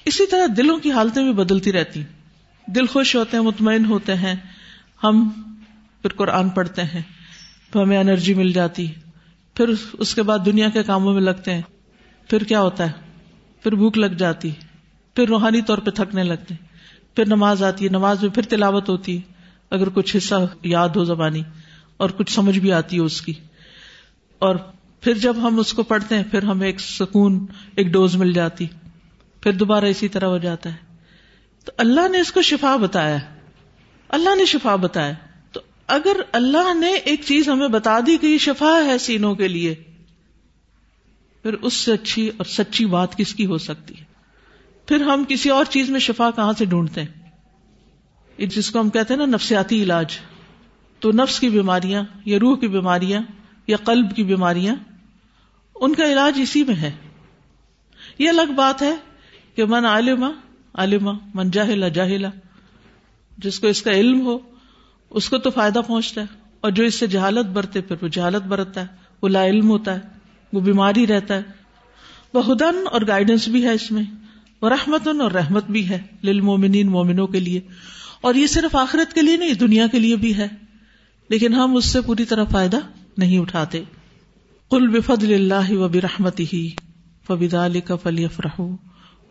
[0.06, 2.04] اسی طرح دلوں کی حالتیں بھی بدلتی رہتی
[2.68, 4.36] دل خوش ہوتے ہیں، مطمئن ہوتے ہیں۔
[5.04, 5.30] ہم
[6.02, 7.02] پھر قرآن پڑھتے ہیں،
[7.72, 8.88] تو ہمیں انرجی مل جاتی
[9.54, 11.62] پھر اس کے بعد دنیا کے کاموں میں لگتے ہیں۔
[12.30, 12.92] پھر کیا ہوتا ہے؟
[13.64, 14.52] پھر بھوک لگ جاتی
[15.16, 16.54] پھر روحانی طور پہ تھکنے لگتے
[17.16, 19.35] پھر نماز آتی ہے، نماز میں پھر تلاوت ہوتی ہے۔
[19.70, 21.42] اگر کچھ حصہ یاد ہو زبانی
[21.98, 23.34] اور کچھ سمجھ بھی آتی ہے اس کی۔
[24.40, 24.56] اور
[25.02, 28.68] پھر جب ہم اس کو پڑھتے ہیں، پھر ہمیں ایک سکون، ایک ڈوز مل جاتی۔
[29.42, 30.98] پھر دوبارہ اسی طرح ہو جاتا ہے۔
[31.66, 33.18] تو اللہ نے اس کو شفا بتایا۔
[34.10, 35.14] اللہ نے شفا بتایا۔
[35.52, 39.48] تو اگر اللہ نے ایک چیز ہمیں بتا دی کہ یہ شفا ہے سینوں کے
[39.48, 39.76] لیے،
[41.44, 44.06] پھر اس سے اچھی اور سچی بات کس کی ہو سکتی ہے؟
[44.88, 47.25] پھر ہم کسی اور چیز میں شفا کہاں سے ڈھونڈتے ہیں؟
[48.38, 50.18] جس کو ہم کہتے ہیں نا نفسیاتی علاج،
[51.00, 53.22] تو نفس کی بیماریاں، یا روح کی بیماریاں،
[53.68, 54.76] یا قلب کی بیماریاں،
[55.76, 56.92] ان کا علاج اسی میں ہے۔
[58.20, 58.96] یہ الگ بات ہے
[59.56, 60.30] کہ من عالما
[60.74, 62.30] عالما من جاہلا جاہلا
[63.38, 64.38] جس کو اس کا علم ہو،
[65.10, 66.26] اس کو تو فائدہ پہنچتا ہے۔
[66.62, 68.88] اور جو اس سے جہالت برتے، پھر وہ جہالت برتتا ہے۔
[69.22, 70.00] وہ لا علم ہوتا ہے،
[70.54, 71.42] وہ بیماری رہتا ہے۔
[72.34, 74.04] وہ ہدن اور گائیڈنس بھی ہے اس میں،
[74.62, 77.62] وہ رحمتن اور رحمت بھی ہے للمومنین مومنوں کے لیے۔
[78.26, 80.48] اور یہ صرف آخرت کے لیے نہیں، دنیا کے لیے بھی ہے۔
[81.30, 82.78] لیکن ہم اس سے پوری طرح فائدہ
[83.18, 83.84] نہیں اٹھاتے۔
[84.72, 86.70] کل بفضل اللہ و برحمت ہی
[87.28, 88.62] فبدا کا فلی افراہ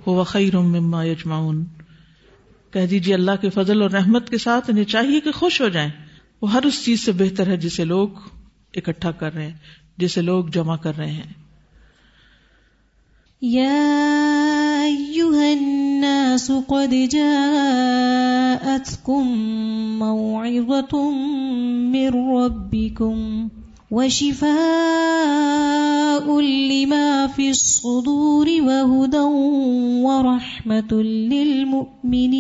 [0.07, 1.65] وہ خیر مما یجمعون۔
[2.71, 5.91] کہہ دیجیے اللہ کے فضل اور رحمت کے ساتھ انہیں چاہیے کہ خوش ہو جائیں۔
[6.43, 8.09] وہ ہر اس چیز سے بہتر ہے جسے لوگ
[8.75, 9.59] اکٹھا کر رہے ہیں،
[9.97, 11.44] جسے لوگ جمع کر رہے ہیں۔
[13.42, 13.94] یا
[16.35, 18.44] الناس قد جاءتكم
[19.99, 21.11] موعظة
[21.92, 23.49] من ربكم
[23.90, 24.51] وشفاء
[26.40, 29.27] لما في الصدور وهدى
[30.07, 30.92] ورحمة
[31.33, 32.35] للمؤمنين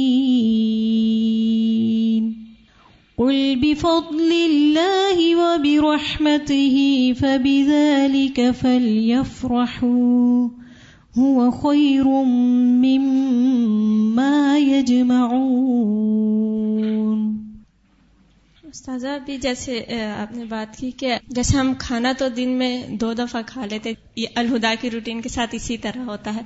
[3.18, 6.76] قل بفضل الله وبرحمته
[7.16, 10.48] فبذلك فليفرحوا
[11.18, 12.04] هو خير
[12.82, 15.64] مما يجمعون۔
[18.62, 19.84] استاذہ بھی جیسے
[20.18, 23.92] آپ نے بات کی کہ جیسے ہم کھانا تو دن میں دو دفعہ کھا لیتے،
[24.16, 26.40] یہ الہدا کی روٹین کے ساتھ اسی طرح ہوتا ہے۔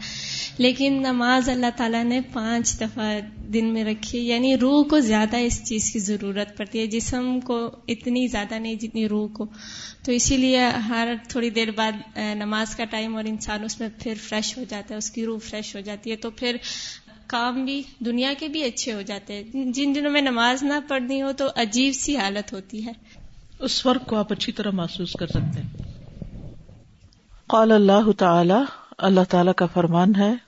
[0.58, 5.64] لیکن نماز اللہ تعالیٰ نے پانچ دفعہ دن میں رکھی یعنی روح کو زیادہ اس
[5.64, 9.46] چیز کی ضرورت پڑتی ہے، جسم کو اتنی زیادہ نہیں جتنی روح کو۔
[10.04, 11.92] تو اسی لیے ہر تھوڑی دیر بعد
[12.34, 15.38] نماز کا ٹائم اور انسان اس میں پھر فریش ہو جاتا ہے، اس کی روح
[15.44, 16.56] فریش ہو جاتی ہے۔ تو پھر
[17.26, 21.22] کام بھی دنیا کے بھی اچھے ہو جاتے ہیں۔ جن دنوں میں نماز نہ پڑھنی
[21.22, 22.92] ہو تو عجیب سی حالت ہوتی ہے۔
[23.58, 25.82] اس فرق کو آپ اچھی طرح محسوس کر سکتے ہیں۔
[27.46, 28.64] قال اللہ تعالی
[28.98, 30.47] اللہ تعالی کا فرمان ہے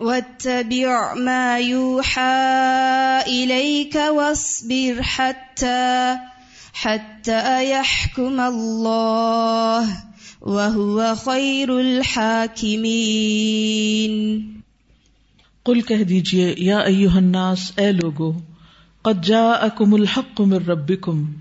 [0.00, 2.30] واتبع ما يوحى
[3.26, 6.12] إليك واصبر حتى
[6.84, 9.84] حتى يحكم الله،
[10.40, 12.54] وهو خير الحاكمين.
[15.62, 18.32] قل کہہ دیجیے، یا ایوہ الناس، اے لوگو،
[19.02, 21.32] قد جاءکم الحق من ربکم،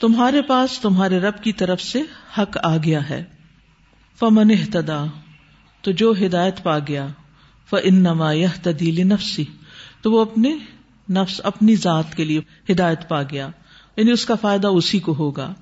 [0.00, 2.02] تمہارے پاس تمہارے رب کی طرف سے
[2.38, 3.24] حق آ گیا ہے۔
[4.18, 5.04] فمن اہتدا
[5.82, 7.06] تو جو ہدایت پا گیا۔
[7.70, 9.44] فانما یہتدی لنفسی
[10.02, 10.56] تو وہ اپنے
[11.10, 13.48] نفس، اپنی ذات کے لیے ہدایت پا گیا۔
[13.96, 15.54] یعنی اس کا فائدہ اسی کو ہوگا۔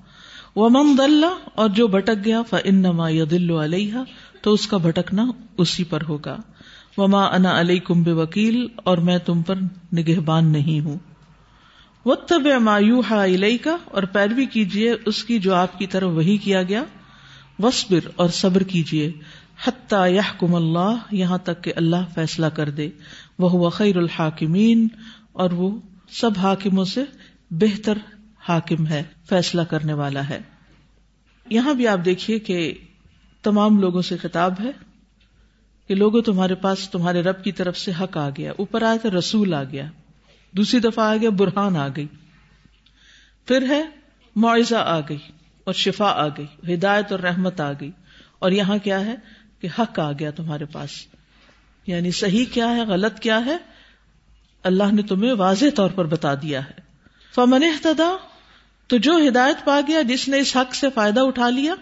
[0.57, 3.94] ومن ضل، اور جو بھٹک گیا فانما یضل علیہ
[4.42, 6.37] تو اس کا بھٹکنا اسی پر ہوگا۔
[6.97, 9.55] وما انا علیہ کمب وکیل اور میں تم پر
[9.92, 10.97] نگہبان نہیں ہوں۔
[12.05, 13.01] وہ تب مایو
[13.62, 16.85] کا اور پیروی کیجیے اس کی جو آپ کی طرف وہی کیا گیا۔
[17.59, 19.12] وسبر اور صبر کیجیے
[19.64, 22.88] حتیٰ یہ کم اللہ یہاں تک کہ اللہ فیصلہ کر دے۔
[23.38, 24.88] وہ خیر الحاکمین
[25.33, 27.05] اور وہ سب حاکموں سے
[27.51, 27.99] بہتر
[28.49, 30.38] حاکم ہے، فیصلہ کرنے والا ہے۔
[31.51, 32.75] یہاں بھی آپ دیکھیے کہ
[33.42, 34.71] تمام لوگوں سے خطاب ہے
[35.88, 39.18] کہ لوگوں تمہارے پاس تمہارے رب کی طرف سے حق آ گیا۔ اوپر آیا تو
[39.18, 39.90] رسول آ گیا،
[40.53, 42.07] دوسری دفعہ آ گیا، برہان آ گئی۔
[43.47, 43.83] پھر ہے
[44.37, 45.18] معاوضہ آ گئی
[45.64, 47.90] اور شفا آ گئی، ہدایت اور رحمت آ گئی۔
[48.38, 49.14] اور یہاں کیا ہے؟
[49.61, 50.90] کہ حق آ گیا تمہارے پاس۔
[51.87, 53.57] یعنی صحیح کیا ہے، غلط کیا ہے؟
[54.62, 56.81] اللہ نے تمہیں واضح طور پر بتا دیا ہے۔
[57.35, 58.16] فمن احتدا،
[58.87, 61.75] تو جو ہدایت پا گیا، جس نے اس حق سے فائدہ اٹھا لیا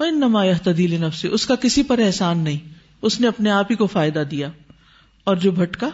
[0.00, 3.86] نما تدیل نفسی اس کا کسی پر احسان نہیں۔ اس نے اپنے آپ ہی کو
[3.86, 4.50] فائدہ دیا۔
[5.24, 5.88] اور جو بھٹکا،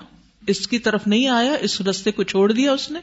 [0.46, 3.00] اس کی طرف نہیں آیا، اس رستے کو چھوڑ دیا اس نے۔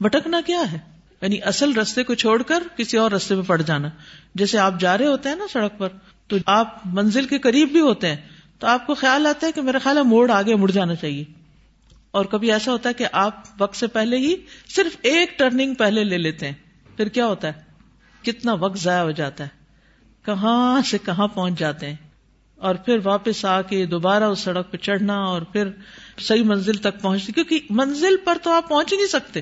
[0.00, 0.78] بھٹکنا کیا ہے؟
[1.20, 3.88] یعنی اصل رستے کو چھوڑ کر کسی اور رستے پہ پڑ جانا۔
[4.34, 5.88] جیسے آپ جا رہے ہوتے ہیں نا سڑک پر
[6.26, 8.16] تو آپ منزل کے قریب بھی ہوتے ہیں
[8.58, 11.24] تو آپ کو خیال آتا ہے کہ میرا خیال ہے موڑ آگے مڑ جانا چاہیے۔
[12.10, 14.34] اور کبھی ایسا ہوتا ہے کہ آپ وقت سے پہلے ہی
[14.68, 16.54] صرف ایک ٹرننگ پہلے لے لیتے ہیں۔
[16.96, 17.52] پھر کیا ہوتا ہے؟
[18.22, 19.48] کتنا وقت ضائع ہو جاتا ہے۔
[20.24, 21.96] کہاں سے کہاں پہنچ جاتے ہیں۔
[22.56, 25.68] اور پھر واپس آ کے دوبارہ اس سڑک پہ چڑھنا اور پھر
[26.18, 29.40] صحیح منزل تک پہنچتی کیونکہ منزل پر تو آپ پہنچ ہی نہیں سکتے۔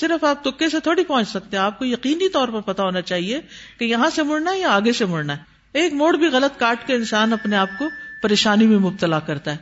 [0.00, 3.40] صرف آپ تکے سے تھوڑی پہنچ سکتے آپ کو یقینی طور پر پتا ہونا چاہیے
[3.78, 6.86] کہ یہاں سے مڑنا ہے یا آگے سے مڑنا ہے۔ ایک موڑ بھی غلط کاٹ
[6.86, 7.88] کے انسان اپنے آپ کو
[8.22, 9.56] پریشانی میں مبتلا کرتا ہے۔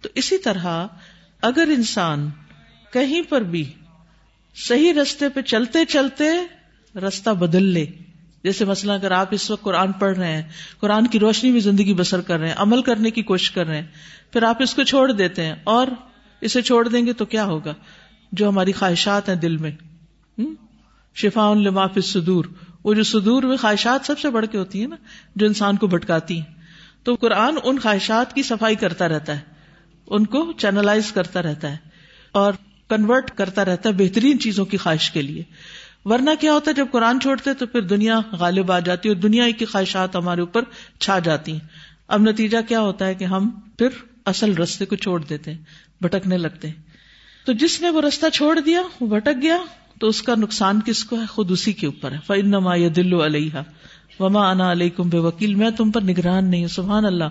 [0.00, 0.86] تو اسی طرح
[1.42, 2.30] اگر انسان
[2.92, 3.72] کہیں پر بھی
[4.54, 6.24] صحیح رستے پہ چلتے چلتے
[6.98, 7.86] رستہ بدل لے،
[8.44, 10.42] جیسے مثلا اگر آپ اس وقت قرآن پڑھ رہے ہیں،
[10.80, 13.80] قرآن کی روشنی میں زندگی بسر کر رہے ہیں، عمل کرنے کی کوشش کر رہے
[13.80, 13.86] ہیں،
[14.32, 15.86] پھر آپ اس کو چھوڑ دیتے ہیں اور
[16.40, 17.74] اسے چھوڑ دیں گے تو کیا ہوگا؟
[18.32, 19.70] جو ہماری خواہشات ہیں دل میں۔
[21.14, 22.44] شفا ان سدور
[22.84, 24.96] وہ جو سدور میں خواہشات سب سے بڑھ کے ہوتی ہیں نا،
[25.36, 26.62] جو انسان کو بھٹکاتی ہیں۔
[27.04, 29.40] تو قرآن ان خواہشات کی صفائی کرتا رہتا ہے،
[30.06, 31.76] ان کو چینلائز کرتا رہتا ہے
[32.32, 32.52] اور
[32.88, 35.42] کنورٹ کرتا رہتا ہے بہترین چیزوں کی خواہش کے لیے۔
[36.04, 39.22] ورنہ کیا ہوتا ہے، جب قرآن چھوڑتے تو پھر دنیا غالب آ جاتی ہے اور
[39.22, 40.62] دنیا کی خواہشات ہمارے اوپر
[41.00, 41.60] چھا جاتی ہیں۔
[42.08, 43.88] اب نتیجہ کیا ہوتا ہے کہ ہم پھر
[44.26, 45.58] اصل رستے کو چھوڑ دیتے ہیں،
[46.00, 46.74] بھٹکنے لگتے ہیں۔
[47.44, 49.56] تو جس نے وہ رستہ چھوڑ دیا، وہ بھٹک گیا
[50.02, 53.24] تو اس کا نقصان کس کو ہے؟ خود اسی کے اوپر ہے۔ فن نما دلو
[53.24, 53.50] علیہ
[54.20, 57.24] وما انا علیہ کم بے وکیل میں تم پر نگران نہیں ہوں۔ سبحان اللہ۔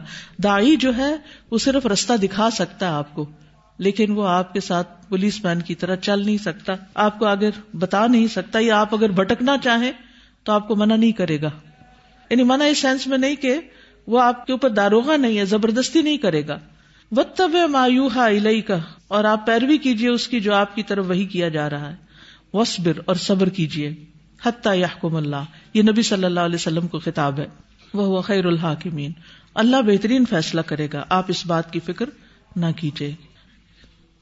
[0.44, 1.16] دائی جو ہے،
[1.52, 3.26] وہ صرف رستہ دکھا سکتا ہے آپ کو۔
[3.78, 7.50] لیکن وہ آپ کے ساتھ پولیس مین کی طرح چل نہیں سکتا۔ آپ کو اگر
[7.74, 9.92] بتا نہیں سکتا یا آپ اگر بھٹکنا چاہیں،
[10.44, 11.50] تو آپ کو منع نہیں کرے گا۔
[12.30, 13.56] یعنی منع اس سینس میں نہیں کہ
[14.08, 16.60] وہ آپ کے اوپر داروغہ نہیں ہے، زبردستی نہیں کرے گا۔
[17.12, 21.26] وطب مایوہا الئی کا اور آپ پیروی کیجیے اس کی جو آپ کی طرف وہی
[21.26, 22.11] کیا جا رہا ہے۔
[22.54, 23.96] وسبر اور صبر کیجیے
[24.46, 25.44] حتیٰ یحکم اللہ۔
[25.74, 27.46] یہ نبی صلی اللہ علیہ وسلم کو خطاب ہے۔
[27.94, 29.12] وہ خیر الحاکمین۔
[29.56, 32.06] اللہ بہترین فیصلہ کرے گا۔ آپ اس بات کی فکر
[32.56, 33.16] نہ کیجیے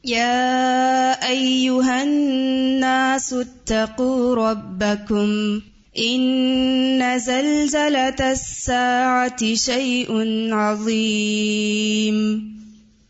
[0.08, 5.60] يا أيها الناس اتقوا ربكم
[6.00, 12.59] إن زلزلة الساعة شيء عظيم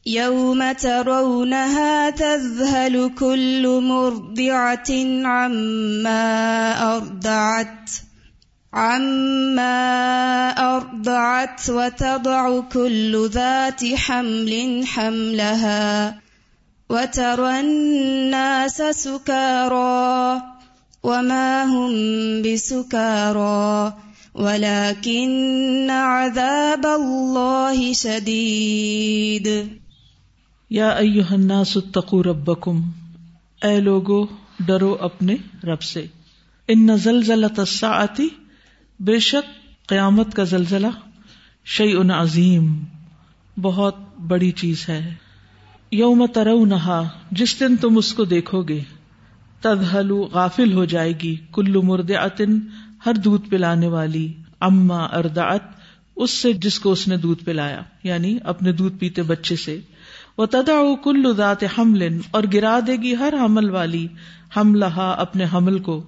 [0.09, 4.91] يوم ترونها تذهل كل مرضعة
[5.25, 6.25] عما
[6.95, 7.89] أرضعت
[8.73, 16.19] عما أرضعت وتضع كل ذات حمل حملها
[16.89, 20.41] وترى الناس سكارى
[21.03, 21.91] وما هم
[22.41, 23.93] بسكارى،
[24.35, 29.79] ولكن عذاب الله شديد.
[30.69, 32.81] یا ایوہ الناس اتقوا ربکم۔
[33.63, 34.25] اے لوگو،
[34.59, 36.07] ڈرو اپنے رب سے۔
[36.67, 38.27] ان زلزلۃ الساعتی
[38.99, 40.87] بے شک قیامت کا زلزلہ
[41.65, 42.83] شیء عظیم،
[43.61, 43.95] بہت
[44.27, 45.13] بڑی چیز ہے۔
[45.91, 48.79] یوم ترونہا، جس دن تم اس کو دیکھو گے
[49.61, 52.11] تدہلو غافل ہو جائے گی کلو مرد
[53.05, 55.61] ہر دودھ پلانے والی۔ اما اردعت،
[56.15, 59.79] اس سے جس کو اس نے دودھ پلایا یعنی اپنے دودھ پیتے بچے سے۔
[60.39, 64.07] وہ تدا کلو ذات حمل اور گرا دے گی ہر حمل والی
[64.57, 66.03] حملہ اپنے حمل کو۔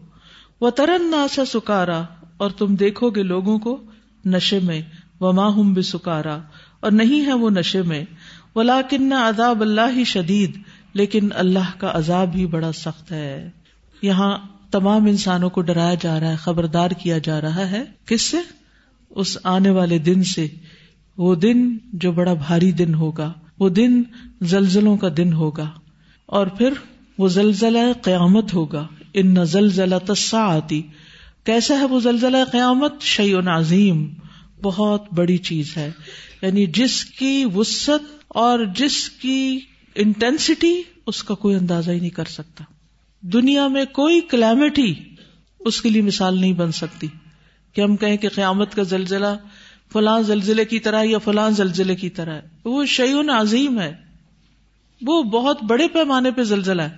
[0.61, 2.03] وہ ترن ناسا سکارا،
[2.37, 3.83] اور تم دیکھو گے لوگوں کو
[4.25, 4.81] نشے میں۔
[5.19, 6.37] وما ہم بھی سکارا
[6.79, 8.05] اور نہیں ہے وہ نشے میں۔
[8.55, 10.57] ولاکن عذاب اللہ ہی شدید،
[10.93, 13.49] لیکن اللہ کا عذاب ہی بڑا سخت ہے۔
[14.01, 14.37] یہاں
[14.71, 18.37] تمام انسانوں کو ڈرایا جا رہا ہے، خبردار کیا جا رہا ہے۔ کس سے؟
[19.09, 20.47] اس آنے والے دن سے۔
[21.17, 24.03] وہ دن جو بڑا بھاری دن ہوگا۔ وہ دن
[24.41, 25.71] زلزلوں کا دن ہوگا
[26.25, 26.73] اور پھر
[27.17, 30.81] وہ زلزلہ قیامت ہوگا۔ ان زلزلہ تسا آتی
[31.43, 34.07] کیسا ہے وہ زلزلہ قیامت؟ شعیون عظیم۔
[34.61, 35.91] بہت بڑی چیز ہے۔
[36.41, 39.59] یعنی جس کی وسط اور جس کی
[39.95, 42.63] انٹینسٹی اس کا کوئی اندازہ ہی نہیں کر سکتا۔
[43.21, 44.93] دنیا میں کوئی کلیمٹی
[45.59, 47.07] اس کے لیے مثال نہیں بن سکتی۔
[47.73, 49.37] کہ ہم کہیں کہ قیامت کا زلزلہ
[49.93, 53.95] فلاں زلزلے کی طرح یا فلاں زلزلے کی طرح ہے؟ وہ شعیون عظیم ہے۔
[55.01, 56.97] وہ بہت بڑے پیمانے پہ زلزلہ ہے۔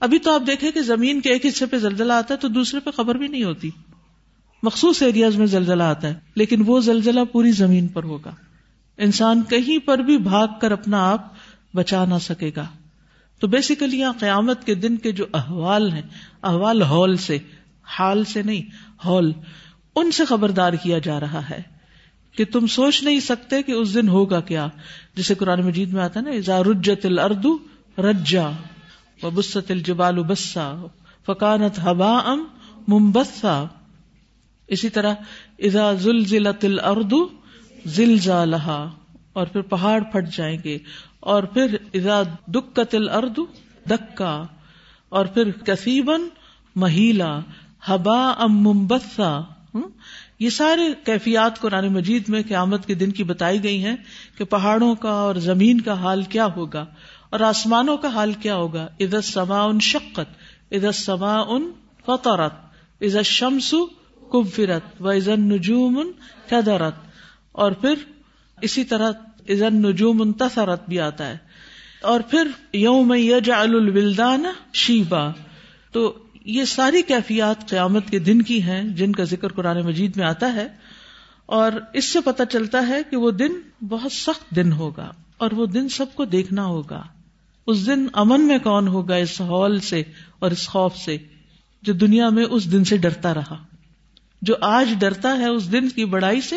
[0.00, 2.80] ابھی تو آپ دیکھیں کہ زمین کے ایک حصے پہ زلزلہ آتا ہے تو دوسرے
[2.80, 3.70] پہ خبر بھی نہیں ہوتی۔
[4.62, 8.34] مخصوص ایریاز میں زلزلہ آتا ہے، لیکن وہ زلزلہ پوری زمین پر ہوگا۔
[8.96, 11.32] انسان کہیں پر بھی بھاگ کر اپنا آپ
[11.74, 12.66] بچا نہ سکے گا۔
[13.40, 16.02] تو بیسیکلی یہاں قیامت کے دن کے جو احوال ہیں،
[16.42, 17.38] احوال ہال سے،
[17.82, 18.62] حال سے نہیں
[19.04, 19.32] ہال
[19.96, 21.73] ان سے خبردار کیا جا رہا ہے۔
[22.36, 24.68] کہ تم سوچ نہیں سکتے کہ اس دن ہوگا کیا۔
[25.14, 27.58] جسے قرآن مجید میں آتا نا ازا رجت الردو
[27.98, 28.50] رجا
[29.22, 30.86] و بست الجبال بسا
[31.26, 32.44] فکانت ہبا ام
[32.88, 33.64] ممبسا
[34.66, 35.14] اسی طرح
[35.58, 37.28] ازا زلزلت اردو
[37.86, 38.44] زلزا
[39.32, 40.78] اور پھر پہاڑ پھٹ جائیں گے۔
[41.20, 43.38] اور پھر، اذا دکت الارض
[43.90, 44.46] دکا
[45.08, 46.28] اور پھر کسیبن
[46.76, 47.40] مہیلا
[47.88, 49.40] ہبا ام ممبسا
[50.44, 53.96] یہ سارے کیفیات قرآن مجید میں قیامت کے دن کی بتائی گئی ہیں
[54.38, 56.86] کہ پہاڑوں کا اور زمین کا حال کیا ہوگا
[57.30, 60.34] اور آسمانوں کا حال کیا ہوگا۔ ادھر سما ان شقت
[60.70, 61.70] ادھر سما ان
[62.06, 62.52] فطرت
[63.00, 63.74] ادھر شمس
[64.32, 66.10] کبفرت و ازن نجوم
[66.50, 66.94] کدرت
[67.52, 67.94] اور پھر
[68.62, 69.12] اسی طرح
[69.48, 71.36] ازن نجوم ان منتصرت بھی آتا ہے۔
[72.02, 75.30] اور پھر یوم یجعل الولدان شیبا۔
[75.92, 80.26] تو یہ ساری کیفیات قیامت کے دن کی ہیں جن کا ذکر قرآن مجید میں
[80.26, 80.66] آتا ہے
[81.46, 83.52] اور اس سے پتہ چلتا ہے کہ وہ دن
[83.88, 87.02] بہت سخت دن ہوگا اور وہ دن سب کو دیکھنا ہوگا۔
[87.66, 90.02] اس دن امن میں کون ہوگا اس ہال سے
[90.38, 91.16] اور اس خوف سے
[91.82, 93.64] جو دنیا میں اس دن سے ڈرتا رہا۔
[94.42, 96.56] جو آج ڈرتا ہے اس دن کی بڑائی سے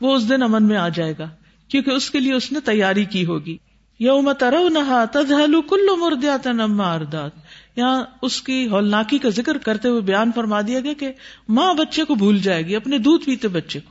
[0.00, 1.28] وہ اس دن امن میں آ جائے گا
[1.68, 3.56] کیونکہ اس کے لیے اس نے تیاری کی ہوگی۔
[3.98, 7.30] یوم ترو نہا تدہلو کلو مردیات نما اردات
[7.76, 11.12] یہاں اس کی ہولناکی کا ذکر کرتے ہوئے بیان فرما دیا گیا کہ
[11.48, 13.90] ماں بچے کو بھول جائے گی، اپنے دودھ پیتے بچے کو۔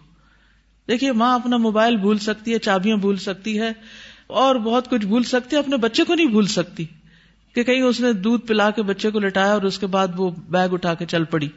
[0.88, 3.72] دیکھیے، ماں اپنا موبائل بھول سکتی ہے، چابیاں بھول سکتی ہے،
[4.28, 6.86] اور بہت کچھ بھول سکتی ہے، اپنے بچے کو نہیں بھول سکتی
[7.56, 10.32] کہ کہیں اس نے دودھ پلا کے بچے کو لٹایا اور اس کے بعد وہ
[10.32, 11.50] بیگ اٹھا کے چل پڑی۔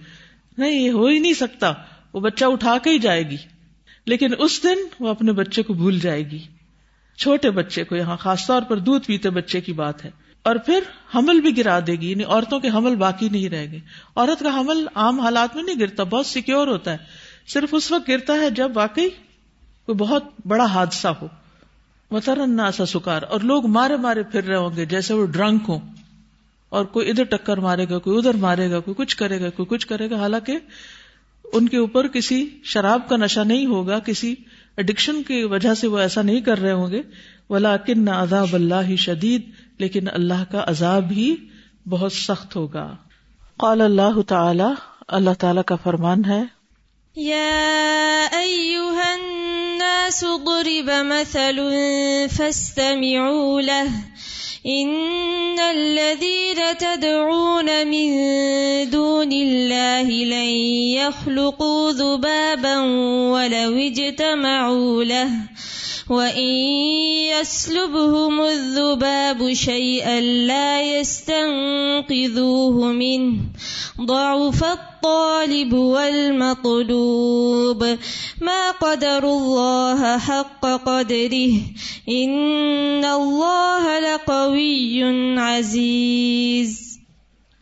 [0.58, 1.72] نہیں، یہ ہو ہی نہیں سکتا،
[2.12, 3.36] وہ بچہ اٹھا کے ہی جائے گی۔
[4.06, 6.38] لیکن اس دن وہ اپنے بچے کو بھول جائے گی۔
[7.18, 10.10] چھوٹے بچے کو یہاں خاص طور پر دودھ پیتے بچے کی بات ہے۔
[10.42, 10.80] اور پھر
[11.14, 13.78] حمل بھی گرا دے گی یعنی عورتوں کے حمل باقی نہیں رہے گے
[14.16, 16.96] عورت کا حمل عام حالات میں نہیں گرتا، بہت سیکیور ہوتا ہے۔
[17.48, 19.08] صرف اس وقت گرتا ہے جب واقعی
[19.86, 21.26] کوئی بہت بڑا حادثہ ہو۔
[22.10, 25.78] مترنا سا سکار، اور لوگ مارے مارے پھر رہے ہوں گے، جیسے وہ ڈرنک ہوں۔
[26.68, 29.66] اور کوئی ادھر ٹکر مارے گا، کوئی ادھر مارے گا، کوئی کچھ کرے گا، کوئی
[29.66, 30.58] کچھ کرے گا۔ حالانکہ
[31.52, 34.34] ان کے اوپر کسی شراب کا نشہ نہیں ہوگا، کسی
[34.76, 37.02] اڈکشن کی وجہ سے وہ ایسا نہیں کر رہے ہوں گے۔
[37.50, 41.36] ولا کن نہ عذاب اللہ شدید، لیکن اللہ کا عذاب ہی
[41.88, 42.96] بہت سخت ہوگا۔
[43.58, 44.74] قال اللہ تعالی
[45.08, 46.58] اللہ تعالی کا فرمان ہے۔
[49.00, 51.60] الناس ضرب مثل
[52.36, 53.86] فاستمعوا له
[54.66, 58.18] إن الذين تدعون من
[58.92, 60.48] دون الله لن
[60.96, 62.80] يخلقوا ذبابا
[63.32, 65.28] ولو اجتمعوا له۔
[66.10, 66.54] وَإِن
[67.30, 73.42] يَسْلُبْهُمُ الذُّبَابُ شَيْئًا لَا يَسْتَنقِذُوهُ مِنْهُ
[74.06, 77.86] ضَعُفَ الطَّالِبُ وَالْمَطْلُوبُ
[78.40, 81.58] مَا قَدَرُ اللَّهَ حَقَّ قَدْرِهِ
[82.08, 85.04] إِنَّ اللَّهَ لَقَوِيٌّ
[85.38, 86.80] عَزِيزٌ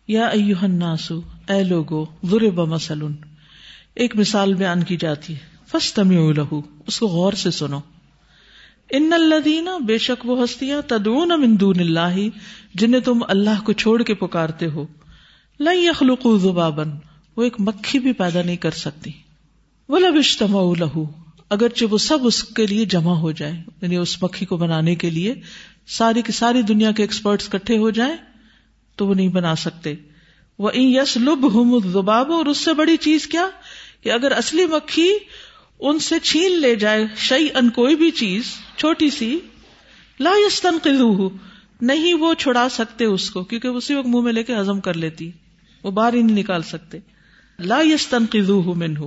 [0.08, 0.30] یا
[0.62, 1.12] الناس،
[1.48, 3.02] اے لوگو، ضرب مثل۔
[3.94, 7.95] ایک مثال بیان کی جاتی ہے۔ فاستمعوا له، اس کو غور سے سنو۔
[8.90, 12.28] ان الدینہ بے شک وہ ہستیاں تدون من دون اللہ،
[12.74, 14.86] جنہیں تم اللہ کو چھوڑ کے پکارتے ہو۔
[15.60, 16.82] لن يخلقوا ذبابا،
[17.36, 19.10] وہ ایک مکھی بھی پیدا نہیں کر سکتی۔
[19.88, 21.02] ولا اجتمعوا له،
[21.50, 25.10] اگرچہ وہ سب اس کے لیے جمع ہو جائے یعنی اس مکھی کو بنانے کے
[25.10, 25.34] لیے
[25.86, 28.16] ساری کی ساری دنیا کے ایکسپرٹس کٹھے ہو جائیں،
[28.96, 29.94] تو وہ نہیں بنا سکتے۔
[30.58, 31.80] وہ یس لب ہوں
[32.34, 33.48] اور اس سے بڑی چیز کیا؟
[34.02, 35.12] کہ اگر اصلی مکھی
[35.80, 38.42] ان سے چھین لے جائے شعی ان کوئی بھی چیز
[38.76, 39.38] چھوٹی سی،
[40.20, 40.78] لا یستن
[41.80, 44.94] نہیں وہ چھڑا سکتے اس کو، کیونکہ اسی وقت منہ میں لے کے ہزم کر
[44.94, 45.30] لیتی،
[45.82, 46.98] وہ باہر ہی نہیں نکال سکتے۔
[47.58, 48.24] لا یستن
[48.76, 48.98] منہ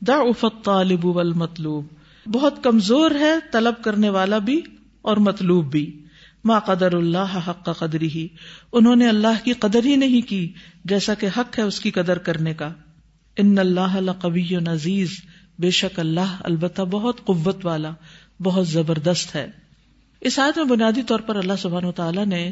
[0.00, 1.84] دا افت طالب والمطلوب،
[2.26, 4.60] بہت کمزور ہے طلب کرنے والا بھی
[5.02, 6.02] اور مطلوب بھی۔
[6.44, 8.28] ما قدر اللہ حق کا قدری ہی
[8.72, 10.52] انہوں نے اللہ کی قدر ہی نہیں کی،
[10.84, 12.72] جیسا کہ حق ہے اس کی قدر کرنے کا۔
[13.36, 15.20] ان اللہ قبی عزیز
[15.60, 17.90] بے شک اللہ البتہ بہت قوت والا،
[18.42, 19.50] بہت زبردست ہے۔
[20.20, 22.50] اس آیت میں بنیادی طور پر اللہ سبحان و تعالیٰ نے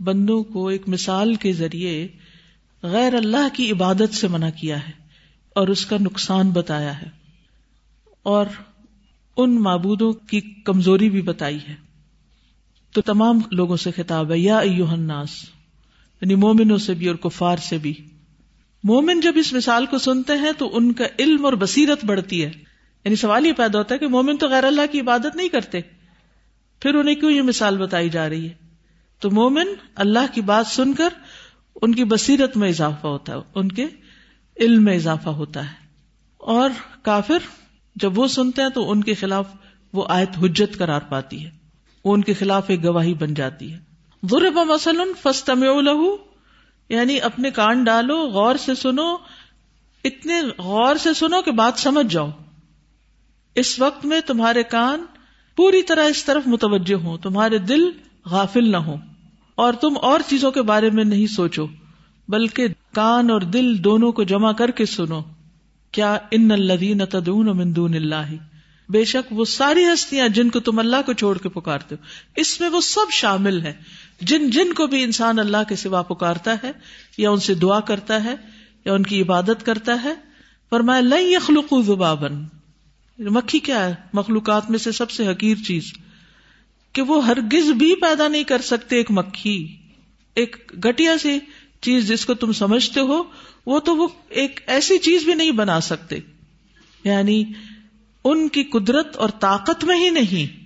[0.00, 2.08] بندوں کو ایک مثال کے ذریعے
[2.82, 4.92] غیر اللہ کی عبادت سے منع کیا ہے
[5.54, 7.08] اور اس کا نقصان بتایا ہے۔
[8.22, 8.46] اور
[9.36, 11.74] ان معبودوں کی کمزوری بھی بتائی ہے۔
[12.92, 15.30] تو تمام لوگوں سے خطاب ہے، یا الناس
[16.20, 18.09] یعنی مومنوں سے بھی اور کفار سے بھی۔
[18.84, 22.50] مومن جب اس مثال کو سنتے ہیں تو ان کا علم اور بصیرت بڑھتی ہے۔
[23.04, 25.80] یعنی سوال یہ پیدا ہوتا ہے کہ مومن تو غیر اللہ کی عبادت نہیں کرتے۔
[26.80, 28.54] پھر انہیں کیوں یہ مثال بتائی جا رہی ہے؟
[29.18, 31.08] تو مومن اللہ کی بات سن کر
[31.82, 33.86] ان کی بصیرت میں اضافہ ہوتا ہے، ان کے
[34.60, 35.74] علم میں اضافہ ہوتا ہے۔
[36.36, 36.70] اور
[37.02, 37.38] کافر
[37.96, 39.48] جب وہ سنتے ہیں تو ان کے خلاف
[39.92, 41.50] وہ آیت حجت قرار پاتی ہے۔
[42.04, 43.78] وہ ان کے خلاف ایک گواہی بن جاتی ہے۔
[44.22, 46.29] ضرب مثلاً فستم لہو
[46.90, 49.16] یعنی اپنے کان ڈالو، غور سے سنو،
[50.04, 52.30] اتنے غور سے سنو کہ بات سمجھ جاؤ۔
[53.54, 55.04] اس وقت میں تمہارے کان
[55.56, 57.90] پوری طرح اس طرف متوجہ ہوں، تمہارے دل
[58.26, 58.96] غافل نہ ہو
[59.54, 61.66] اور تم اور چیزوں کے بارے میں نہیں سوچو،
[62.28, 65.20] بلکہ کان اور دل دونوں کو جمع کر کے سنو۔
[65.92, 68.34] کیا ان الدین تدون من دون اللہ؟
[68.88, 72.04] بے شک وہ ساری ہستیاں جن کو تم اللہ کو چھوڑ کے پکارتے ہو۔
[72.36, 73.72] اس میں وہ سب شامل ہے
[74.20, 76.72] جن جن کو بھی انسان اللہ کے سوا پکارتا ہے،
[77.18, 78.34] یا ان سے دعا کرتا ہے،
[78.84, 80.14] یا ان کی عبادت کرتا ہے،
[80.70, 82.44] فرمایا لئی یخلق زبابن
[83.18, 85.92] مکھی کیا ہے؟ مخلوقات میں سے سب سے حقیر چیز۔
[86.92, 89.76] کہ وہ ہرگز بھی پیدا نہیں کر سکتے ایک مکھی۔
[90.34, 91.38] ایک گٹیا سی
[91.80, 93.22] چیز جس کو تم سمجھتے ہو،
[93.66, 96.18] وہ تو وہ ایک ایسی چیز بھی نہیں بنا سکتے۔
[97.04, 97.44] یعنی
[98.24, 100.59] ان کی قدرت اور طاقت میں ہی نہیں۔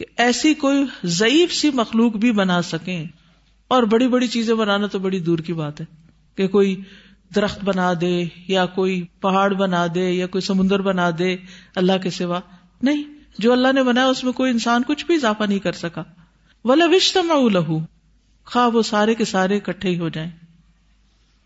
[0.00, 3.04] کہ ایسی کوئی ضعیف سی مخلوق بھی بنا سکیں۔
[3.68, 5.86] اور بڑی بڑی چیزیں بنانا تو بڑی دور کی بات ہے۔
[6.34, 6.82] کہ کوئی
[7.34, 11.36] درخت بنا دے یا کوئی پہاڑ بنا دے یا کوئی سمندر بنا دے
[11.76, 12.40] اللہ کے سوا۔
[12.82, 13.04] نہیں،
[13.38, 16.02] جو اللہ نے بنایا اس میں کوئی انسان کچھ بھی اضافہ نہیں کر سکا۔
[16.64, 17.78] ولا وشتما لہو
[18.44, 20.30] خواہ وہ سارے کے سارے اکٹھے ہی ہو جائیں۔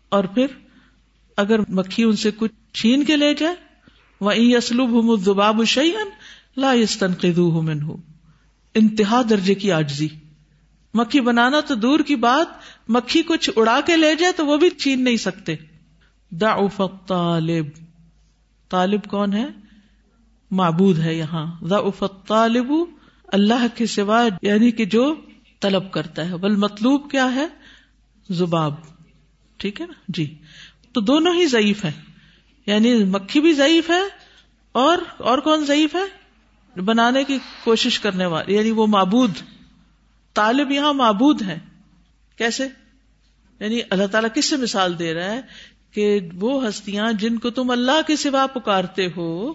[0.09, 0.47] اور پھر
[1.37, 3.55] اگر مکھی ان سے کچھ چھین کے لے جائے
[4.21, 6.09] وہ اسلوب ہوں دباب شعین
[6.57, 7.37] لا تنقید
[8.75, 10.07] انتہا درجے کی آجزی
[10.93, 12.47] مکھی بنانا تو دور کی بات،
[12.89, 15.55] مکھی کچھ اڑا کے لے جائے تو وہ بھی چھین نہیں سکتے۔
[16.39, 17.65] ضعف طالب
[18.69, 19.45] طالب کون ہے؟
[20.51, 22.73] معبود ہے یہاں۔ ضعف طالب
[23.27, 25.15] اللہ کے سوا یعنی کہ جو
[25.59, 27.47] طلب کرتا ہے۔ بل مطلوب کیا ہے؟
[28.29, 28.73] زباب۔
[29.57, 30.35] ٹھیک ہے نا؟ جی۔
[30.91, 31.91] تو دونوں ہی ضعیف ہے
[32.65, 34.01] یعنی مکھی بھی ضعیف ہے
[34.71, 36.24] اور اور کون ضعیف ہے؟
[36.81, 39.31] بنانے کی کوشش کرنے والے یعنی وہ معبود،
[40.33, 41.59] طالب یہاں معبود ہیں۔
[42.37, 42.67] کیسے؟
[43.59, 45.41] یعنی اللہ تعالیٰ کس سے مثال دے رہا ہے
[45.91, 49.53] کہ وہ ہستیاں جن کو تم اللہ کے سوا پکارتے ہو،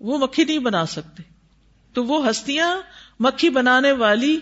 [0.00, 1.22] وہ مکھی نہیں بنا سکتے۔
[1.92, 2.80] تو وہ ہستیاں
[3.20, 4.40] مکھی بنانے والی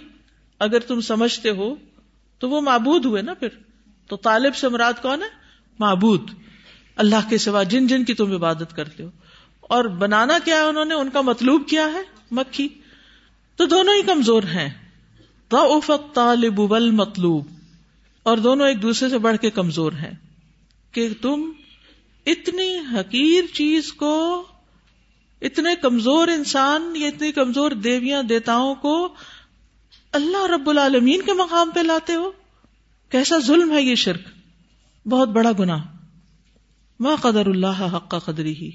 [0.59, 1.75] اگر تم سمجھتے ہو،
[2.39, 3.49] تو وہ معبود ہوئے نا پھر۔
[4.07, 5.29] تو طالب سے مراد کون ہے؟
[5.79, 6.31] معبود۔
[6.97, 9.11] اللہ کے سوا جن جن کی تم عبادت کرتے ہو۔
[9.69, 12.69] اور بنانا کیا ہے انہوں نے؟ ان کا مطلوب کیا ہے مکھی۔
[13.57, 14.69] تو دونوں ہی کمزور ہیں۔
[16.12, 16.61] طالب
[16.93, 17.47] مطلوب
[18.23, 20.15] اور دونوں ایک دوسرے سے بڑھ کے کمزور ہیں۔
[20.93, 21.51] کہ تم
[22.27, 24.45] اتنی حقیر چیز کو،
[25.43, 29.15] اتنے کمزور انسان، یا اتنی کمزور دیویاں، دیتاؤں کو
[30.12, 32.31] اللہ رب العالمین کے مقام پہ لاتے ہو؟
[33.09, 34.23] کیسا ظلم ہے یہ شرک؟
[35.09, 35.77] بہت بڑا گنا
[37.01, 38.71] ما قدر اللہ حق قدری ہی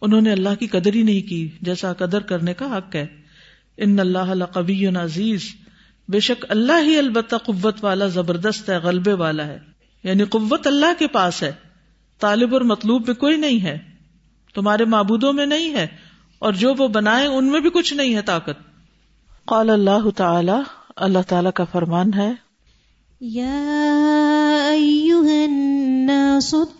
[0.00, 3.06] انہوں نے اللہ کی قدر ہی نہیں کی، جیسا قدر کرنے کا حق ہے۔
[3.76, 5.40] ان اللہ قبی عزیز۔
[6.08, 9.58] بے شک اللہ ہی البتہ قوت والا، زبردست ہے، غلبے والا ہے۔
[10.02, 11.52] یعنی قوت اللہ کے پاس ہے۔
[12.20, 13.78] طالب اور مطلوب میں کوئی نہیں ہے۔
[14.54, 15.86] تمہارے معبودوں میں نہیں ہے۔
[16.38, 18.58] اور جو وہ بنائے، ان میں بھی کچھ نہیں ہے طاقت۔
[19.44, 20.52] قال اللہ تعالی
[20.96, 22.32] اللہ تعالی کا فرمان ہے۔
[23.20, 26.54] يا أيها الناس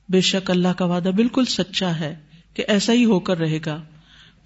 [0.08, 2.16] بے شک اللہ کا وعدہ بالکل سچا ہے
[2.54, 3.82] کہ ایسا ہی ہو کر رہے گا۔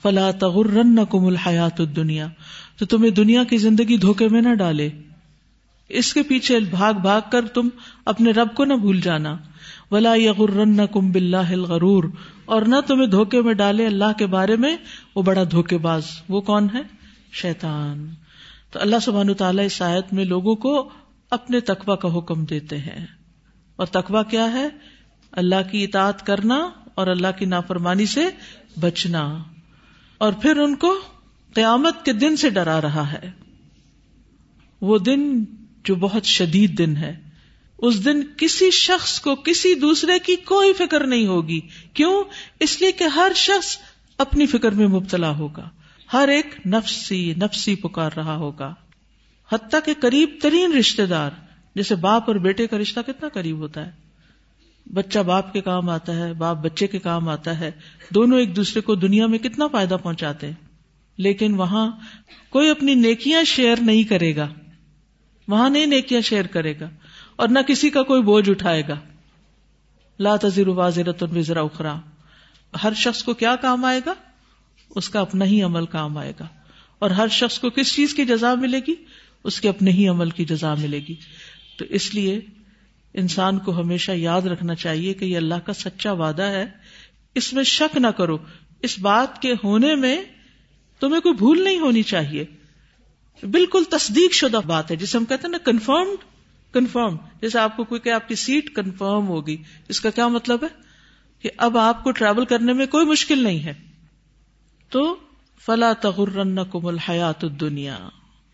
[0.02, 2.28] فلا تغرن نہ کم الحیات دنیا
[2.78, 4.90] تو تمہیں دنیا کی زندگی دھوکے میں نہ ڈالے۔
[5.88, 7.68] اس کے پیچھے بھاگ بھاگ کر تم
[8.04, 9.36] اپنے رب کو نہ بھول جانا۔
[9.90, 12.04] ولا یغرن کم بلّہ غرور
[12.44, 14.76] اور نہ تمہیں دھوکے میں ڈالے اللہ کے بارے میں
[15.14, 16.80] وہ بڑا دھوکے باز۔ وہ کون ہے؟
[17.32, 18.10] شیطان۔
[18.70, 20.88] تو اللہ سبحان تعالیٰ اس آیت میں لوگوں کو
[21.30, 23.06] اپنے تقوا کا حکم دیتے ہیں۔
[23.76, 24.68] اور تقوا کیا ہے؟
[25.32, 28.26] اللہ کی اطاعت کرنا اور اللہ کی نافرمانی سے
[28.80, 29.42] بچنا۔
[30.18, 30.94] اور پھر ان کو
[31.54, 33.30] قیامت کے دن سے ڈرا رہا ہے۔
[34.80, 35.44] وہ دن
[35.84, 37.16] جو بہت شدید دن ہے۔
[37.78, 41.60] اس دن کسی شخص کو کسی دوسرے کی کوئی فکر نہیں ہوگی۔
[41.94, 42.24] کیوں؟
[42.60, 43.76] اس لیے کہ ہر شخص
[44.18, 45.68] اپنی فکر میں مبتلا ہوگا۔
[46.12, 48.74] ہر ایک نفسی نفسی پکار رہا ہوگا۔
[49.52, 51.30] حتیٰ کے قریب ترین رشتے دار،
[51.74, 53.90] جیسے باپ اور بیٹے کا رشتہ کتنا قریب ہوتا ہے۔
[54.92, 57.70] بچہ باپ کے کام آتا ہے، باپ بچے کے کام آتا ہے۔
[58.14, 60.68] دونوں ایک دوسرے کو دنیا میں کتنا فائدہ پہنچاتے ہیں۔
[61.18, 61.90] لیکن وہاں
[62.50, 64.48] کوئی اپنی نیکیاں شیئر نہیں کرے گا۔
[65.48, 66.90] وہاں نہیں نیکیاں شیئر کرے گا
[67.36, 68.94] اور نہ کسی کا کوئی بوجھ اٹھائے گا۔
[70.18, 71.96] لا تذر واضرت وزرا اخرا۔
[72.84, 74.14] ہر شخص کو کیا کام آئے گا؟
[74.90, 76.46] اس کا اپنا ہی عمل کام آئے گا۔
[76.98, 78.94] اور ہر شخص کو کس چیز کی جزا ملے گی؟
[79.44, 81.14] اس کے اپنے ہی عمل کی جزا ملے گی۔
[81.78, 82.40] تو اس لیے
[83.14, 86.66] انسان کو ہمیشہ یاد رکھنا چاہیے کہ یہ اللہ کا سچا وعدہ ہے۔
[87.34, 88.38] اس میں شک نہ کرو۔
[88.82, 90.22] اس بات کے ہونے میں
[91.00, 92.44] تمہیں کوئی بھول نہیں ہونی چاہیے۔
[93.42, 96.24] بالکل تصدیق شدہ بات ہے، جسے ہم کہتے ہیں نا کنفرمڈ
[96.74, 99.56] کنفرم جیسے آپ کو کوئی کہ آپ کی سیٹ کنفرم ہوگی،
[99.88, 100.68] اس کا کیا مطلب ہے؟
[101.42, 103.74] کہ اب آپ کو ٹریول کرنے میں کوئی مشکل نہیں ہے۔
[104.88, 105.16] تو
[105.66, 107.98] فلا تغرن کم الحیات دنیا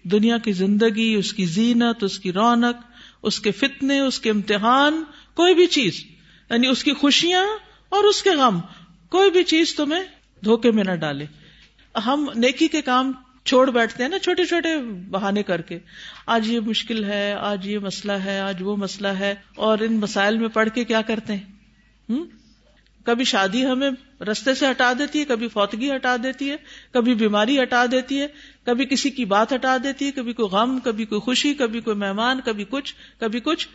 [0.03, 2.76] دنیا کی زندگی، اس کی زینت، اس کی رونق،
[3.22, 5.05] اس کے فتنے، اس کے امتحان،
[5.35, 6.05] کوئی بھی چیز
[6.51, 7.47] یعنی اس کی خوشیاں
[7.89, 8.61] اور اس کے غم،
[9.09, 10.05] کوئی بھی چیز تمہیں
[10.45, 11.26] دھوکے میں نہ ڈالے۔
[12.07, 13.12] ہم نیکی کے کام
[13.45, 14.68] چھوڑ بیٹھتے ہیں نا چھوٹے چھوٹے
[15.11, 15.78] بہانے کر کے۔
[16.26, 20.38] آج یہ مشکل ہے، آج یہ مسئلہ ہے، آج وہ مسئلہ ہے، اور ان مسائل
[20.38, 22.14] میں پڑھ کے کیا کرتے ہیں؟
[23.05, 23.90] کبھی شادی ہمیں
[24.24, 26.57] رستے سے ہٹا دیتی ہے، کبھی فوتگی ہٹا دیتی ہے،
[26.92, 28.26] کبھی بیماری ہٹا دیتی ہے،
[28.64, 31.97] کبھی کسی کی بات ہٹا دیتی ہے، کبھی کوئی غم، کبھی کوئی خوشی، کبھی کوئی
[31.97, 33.68] مہمان، کبھی کچھ کبھی کچھ۔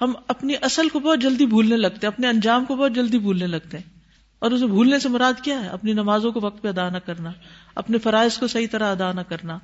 [0.00, 3.46] ہم اپنی اصل کو بہت جلدی بھولنے لگتے ہیں، اپنے انجام کو بہت جلدی بھولنے
[3.46, 4.01] لگتے ہیں۔
[4.42, 7.32] اور اسے بھولنے سے مراد کیا ہے؟ اپنی نمازوں کو وقت پہ ادا نہ کرنا،
[7.74, 9.58] اپنے فرائض کو صحیح طرح ادا نہ کرنا،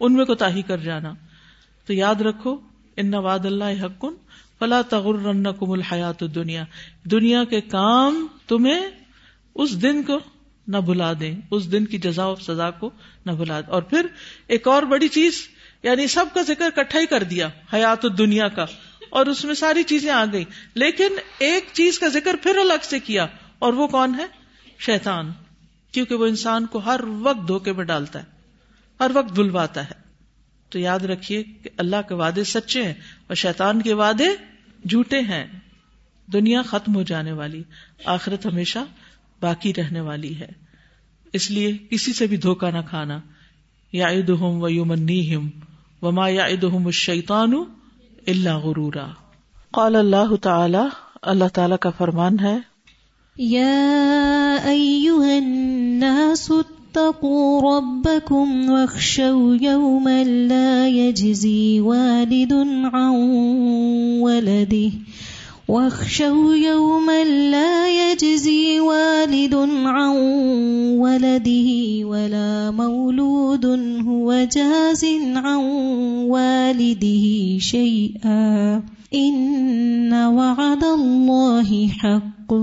[0.00, 1.14] ان میں کوتا کر جانا۔
[1.86, 2.56] تو یاد رکھو،
[2.96, 4.14] ان واد اللہ حکن
[4.58, 6.64] فلا تغر کم الحیات دنیا
[7.04, 8.80] دنیا کے کام تمہیں
[9.54, 10.18] اس دن کو
[10.68, 12.90] نہ بھلا دیں، اس دن کی جزا و سزا کو
[13.26, 14.06] نہ بھلا دیں۔ اور پھر
[14.46, 15.48] ایک اور بڑی چیز
[15.82, 18.66] یعنی سب کا ذکر کٹھا ہی کر دیا، حیات دنیا کا۔
[19.10, 21.08] اور اس میں ساری چیزیں آ گئی لیکن
[21.38, 23.26] ایک چیز کا ذکر پھر الگ سے کیا۔
[23.62, 24.26] اور وہ کون ہے؟
[24.78, 25.32] شیطان،
[25.92, 28.24] کیونکہ وہ انسان کو ہر وقت دھوکے میں ڈالتا ہے،
[29.00, 29.94] ہر وقت بلواتا ہے۔
[30.70, 32.94] تو یاد رکھیے کہ اللہ کے وعدے سچے ہیں
[33.26, 34.26] اور شیطان کے وعدے
[34.88, 35.46] جھوٹے ہیں۔
[36.32, 37.62] دنیا ختم ہو جانے والی،
[38.04, 38.78] آخرت ہمیشہ
[39.40, 40.48] باقی رہنے والی ہے۔
[41.32, 43.20] اس لیے کسی سے بھی دھوکا نہ کھانا۔
[43.92, 45.50] یا عید ہوں و یومنی ہم
[46.02, 47.52] وما یا عید ہوں شیتان
[48.26, 49.06] اللہ غرورا۔
[49.70, 50.88] قال اللہ تعالی
[51.22, 52.71] اللہ تعالی کا فرمان ہے
[53.38, 62.52] یا ایوہ الناس اتقوا ربكم واخشوا يوما لا يجزي والد
[62.92, 63.14] عن
[64.20, 64.90] ولده.
[65.68, 69.54] واخشوا يوما لا يجزي والد
[69.84, 70.16] عن
[70.98, 73.66] ولده ولا مولود
[74.06, 75.04] هو جاز
[75.36, 75.64] عن
[76.28, 78.82] والده شيئا.
[79.14, 82.54] إن وعد الله حق.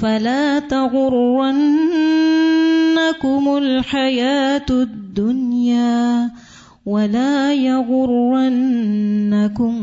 [0.00, 6.26] فلا تغرنكم الحياة الدنيا
[6.86, 9.74] ولا يغرنكم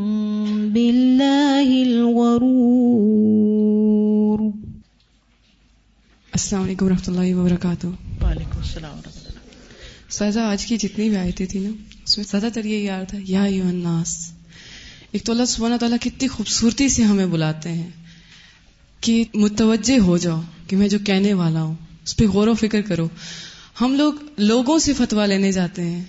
[0.73, 4.39] بالله الغرور.
[6.31, 8.99] السلام علیکم ورحمۃ اللہ وبرکاتہ۔ وعلیکم السلام
[10.09, 11.69] سزا آج کی جتنی بھی آیتیں تھی نا
[12.03, 14.31] اس میں زیادہ تر یہ یاد تھا یا یو الناس۔
[15.11, 18.02] ایک تو اللہ سبحانہ تعالیٰ کتنی خوبصورتی سے ہمیں بلاتے ہیں۔
[19.03, 22.81] کہ متوجہ ہو جاؤ کہ میں جو کہنے والا ہوں، اس پہ غور و فکر
[22.81, 23.09] کرو۔
[23.81, 26.03] ہم لوگ لوگوں سے فتوا لینے جاتے ہیں۔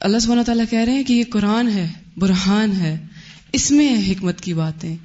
[0.00, 3.06] اللہ سبحانہ تعالیٰ کہہ رہے ہیں کہ یہ قرآن ہے، برہان ہے،
[3.52, 4.96] اس میں ہے حکمت کی باتیں۔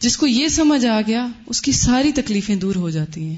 [0.00, 3.36] جس کو یہ سمجھ آ گیا، اس کی ساری تکلیفیں دور ہو جاتی ہیں۔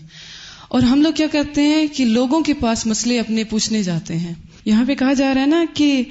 [0.69, 4.35] اور ہم لوگ کیا کرتے ہیں کہ لوگوں کے پاس مسئلے اپنے پوچھنے جاتے ہیں۔
[4.65, 6.03] یہاں پہ کہا جا رہا ہے نا کہ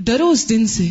[0.00, 0.88] ڈرو اس دن سے،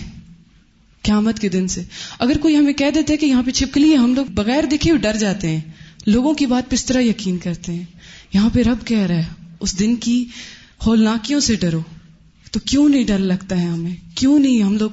[1.02, 1.84] قیامت کے دن سے۔
[2.20, 5.16] اگر کوئی ہمیں کہہ دیتے کہ یہاں پہ چھپکلی ہے، ہم لوگ بغیر دیکھے ڈر
[5.16, 5.62] جاتے ہیں۔
[6.08, 7.86] لوگوں کی بات پس طرح یقین کرتے ہیں۔
[8.34, 9.26] یہاں پہ رب کہہ رہا ہے،
[9.60, 10.26] اس دن کی
[10.86, 11.82] ہولناکیوں سے ڈرو۔
[12.52, 14.90] تو کیوں نہیں ڈر لگتا ہے ہمیں؟ کیوں نہیں ہم لوگ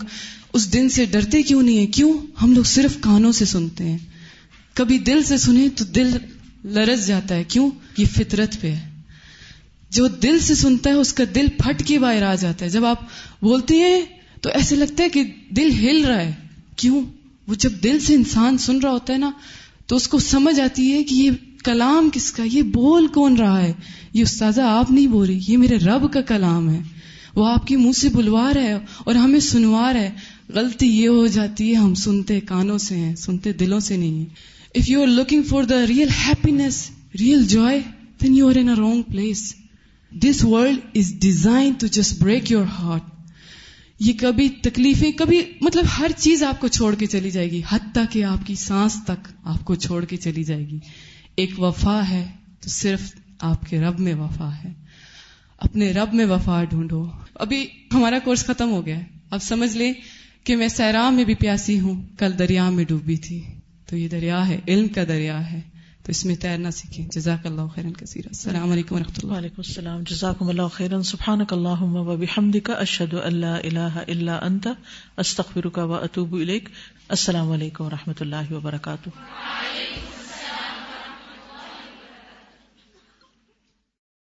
[0.53, 3.99] اس دن سے ڈرتے کیوں نہیں ہے کیوں ہم لوگ صرف کانوں سے سنتے ہیں؟
[4.75, 6.11] کبھی دل سے سنیں تو دل
[6.65, 8.89] لرز جاتا ہے۔ کیوں؟ یہ فطرت پہ ہے۔
[9.91, 12.85] جو دل سے سنتا ہے، اس کا دل پھٹ کے باہر آ جاتا ہے۔ جب
[12.85, 13.01] آپ
[13.43, 14.01] بولتے ہیں
[14.41, 16.33] تو ایسے لگتا ہے کہ دل ہل رہا ہے۔
[16.77, 17.03] کیوں؟
[17.49, 19.31] وہ جب دل سے انسان سن رہا ہوتا ہے نا
[19.87, 21.31] تو اس کو سمجھ آتی ہے کہ یہ
[21.65, 23.73] کلام کس کا، یہ بول کون رہا ہے؟
[24.13, 26.81] یہ استاذہ آپ نہیں بول رہی، یہ میرے رب کا کلام ہے۔
[27.35, 30.11] وہ آپ کے منہ سے بلوا رہا ہے اور ہمیں سنوا رہا ہے۔
[30.55, 34.57] غلطی یہ ہو جاتی ہے، ہم سنتے کانوں سے ہیں، سنتے دلوں سے نہیں ہیں۔
[34.75, 37.81] If you are looking for the real happiness real joy
[38.23, 39.55] then you are in wrong place
[40.13, 43.16] this world is designed to just break your heart
[43.99, 48.05] یہ کبھی تکلیفیں، کبھی مطلب ہر چیز آپ کو چھوڑ کے چلی جائے گی۔ حتیٰ
[48.11, 50.79] کہ آپ کی سانس تک آپ کو چھوڑ کے چلی جائے گی۔
[51.37, 52.27] ایک وفا ہے
[52.61, 54.73] تو صرف آپ کے رب میں وفا ہے۔
[55.59, 59.93] اپنے رب میں وفا ڈھونڈو۔ ابھی ہمارا کورس ختم ہو گیا ہے۔ اب سمجھ لیں
[60.45, 63.43] کہ میں سیرام میں بھی پیاسی ہوں، کل دریا میں ڈوبی تھی۔
[63.87, 65.61] تو یہ دریا ہے، علم کا دریا ہے۔
[66.07, 69.63] تو اس میں تیرنا سیکھیں۔ جزاک اللہ خیرن کثیر۔ السلام علیکم و رحمۃ اللہ۔ وعلیکم
[69.67, 74.69] السلام۔ جزاکم اللہ خیرن۔ سبحان اللہ و بحمد کا اشد اللہ اللہ اللہ انت۔
[75.17, 76.33] استخر کا و اطوب
[77.09, 79.09] السلام علیکم و رحمۃ اللہ وبرکاتہ۔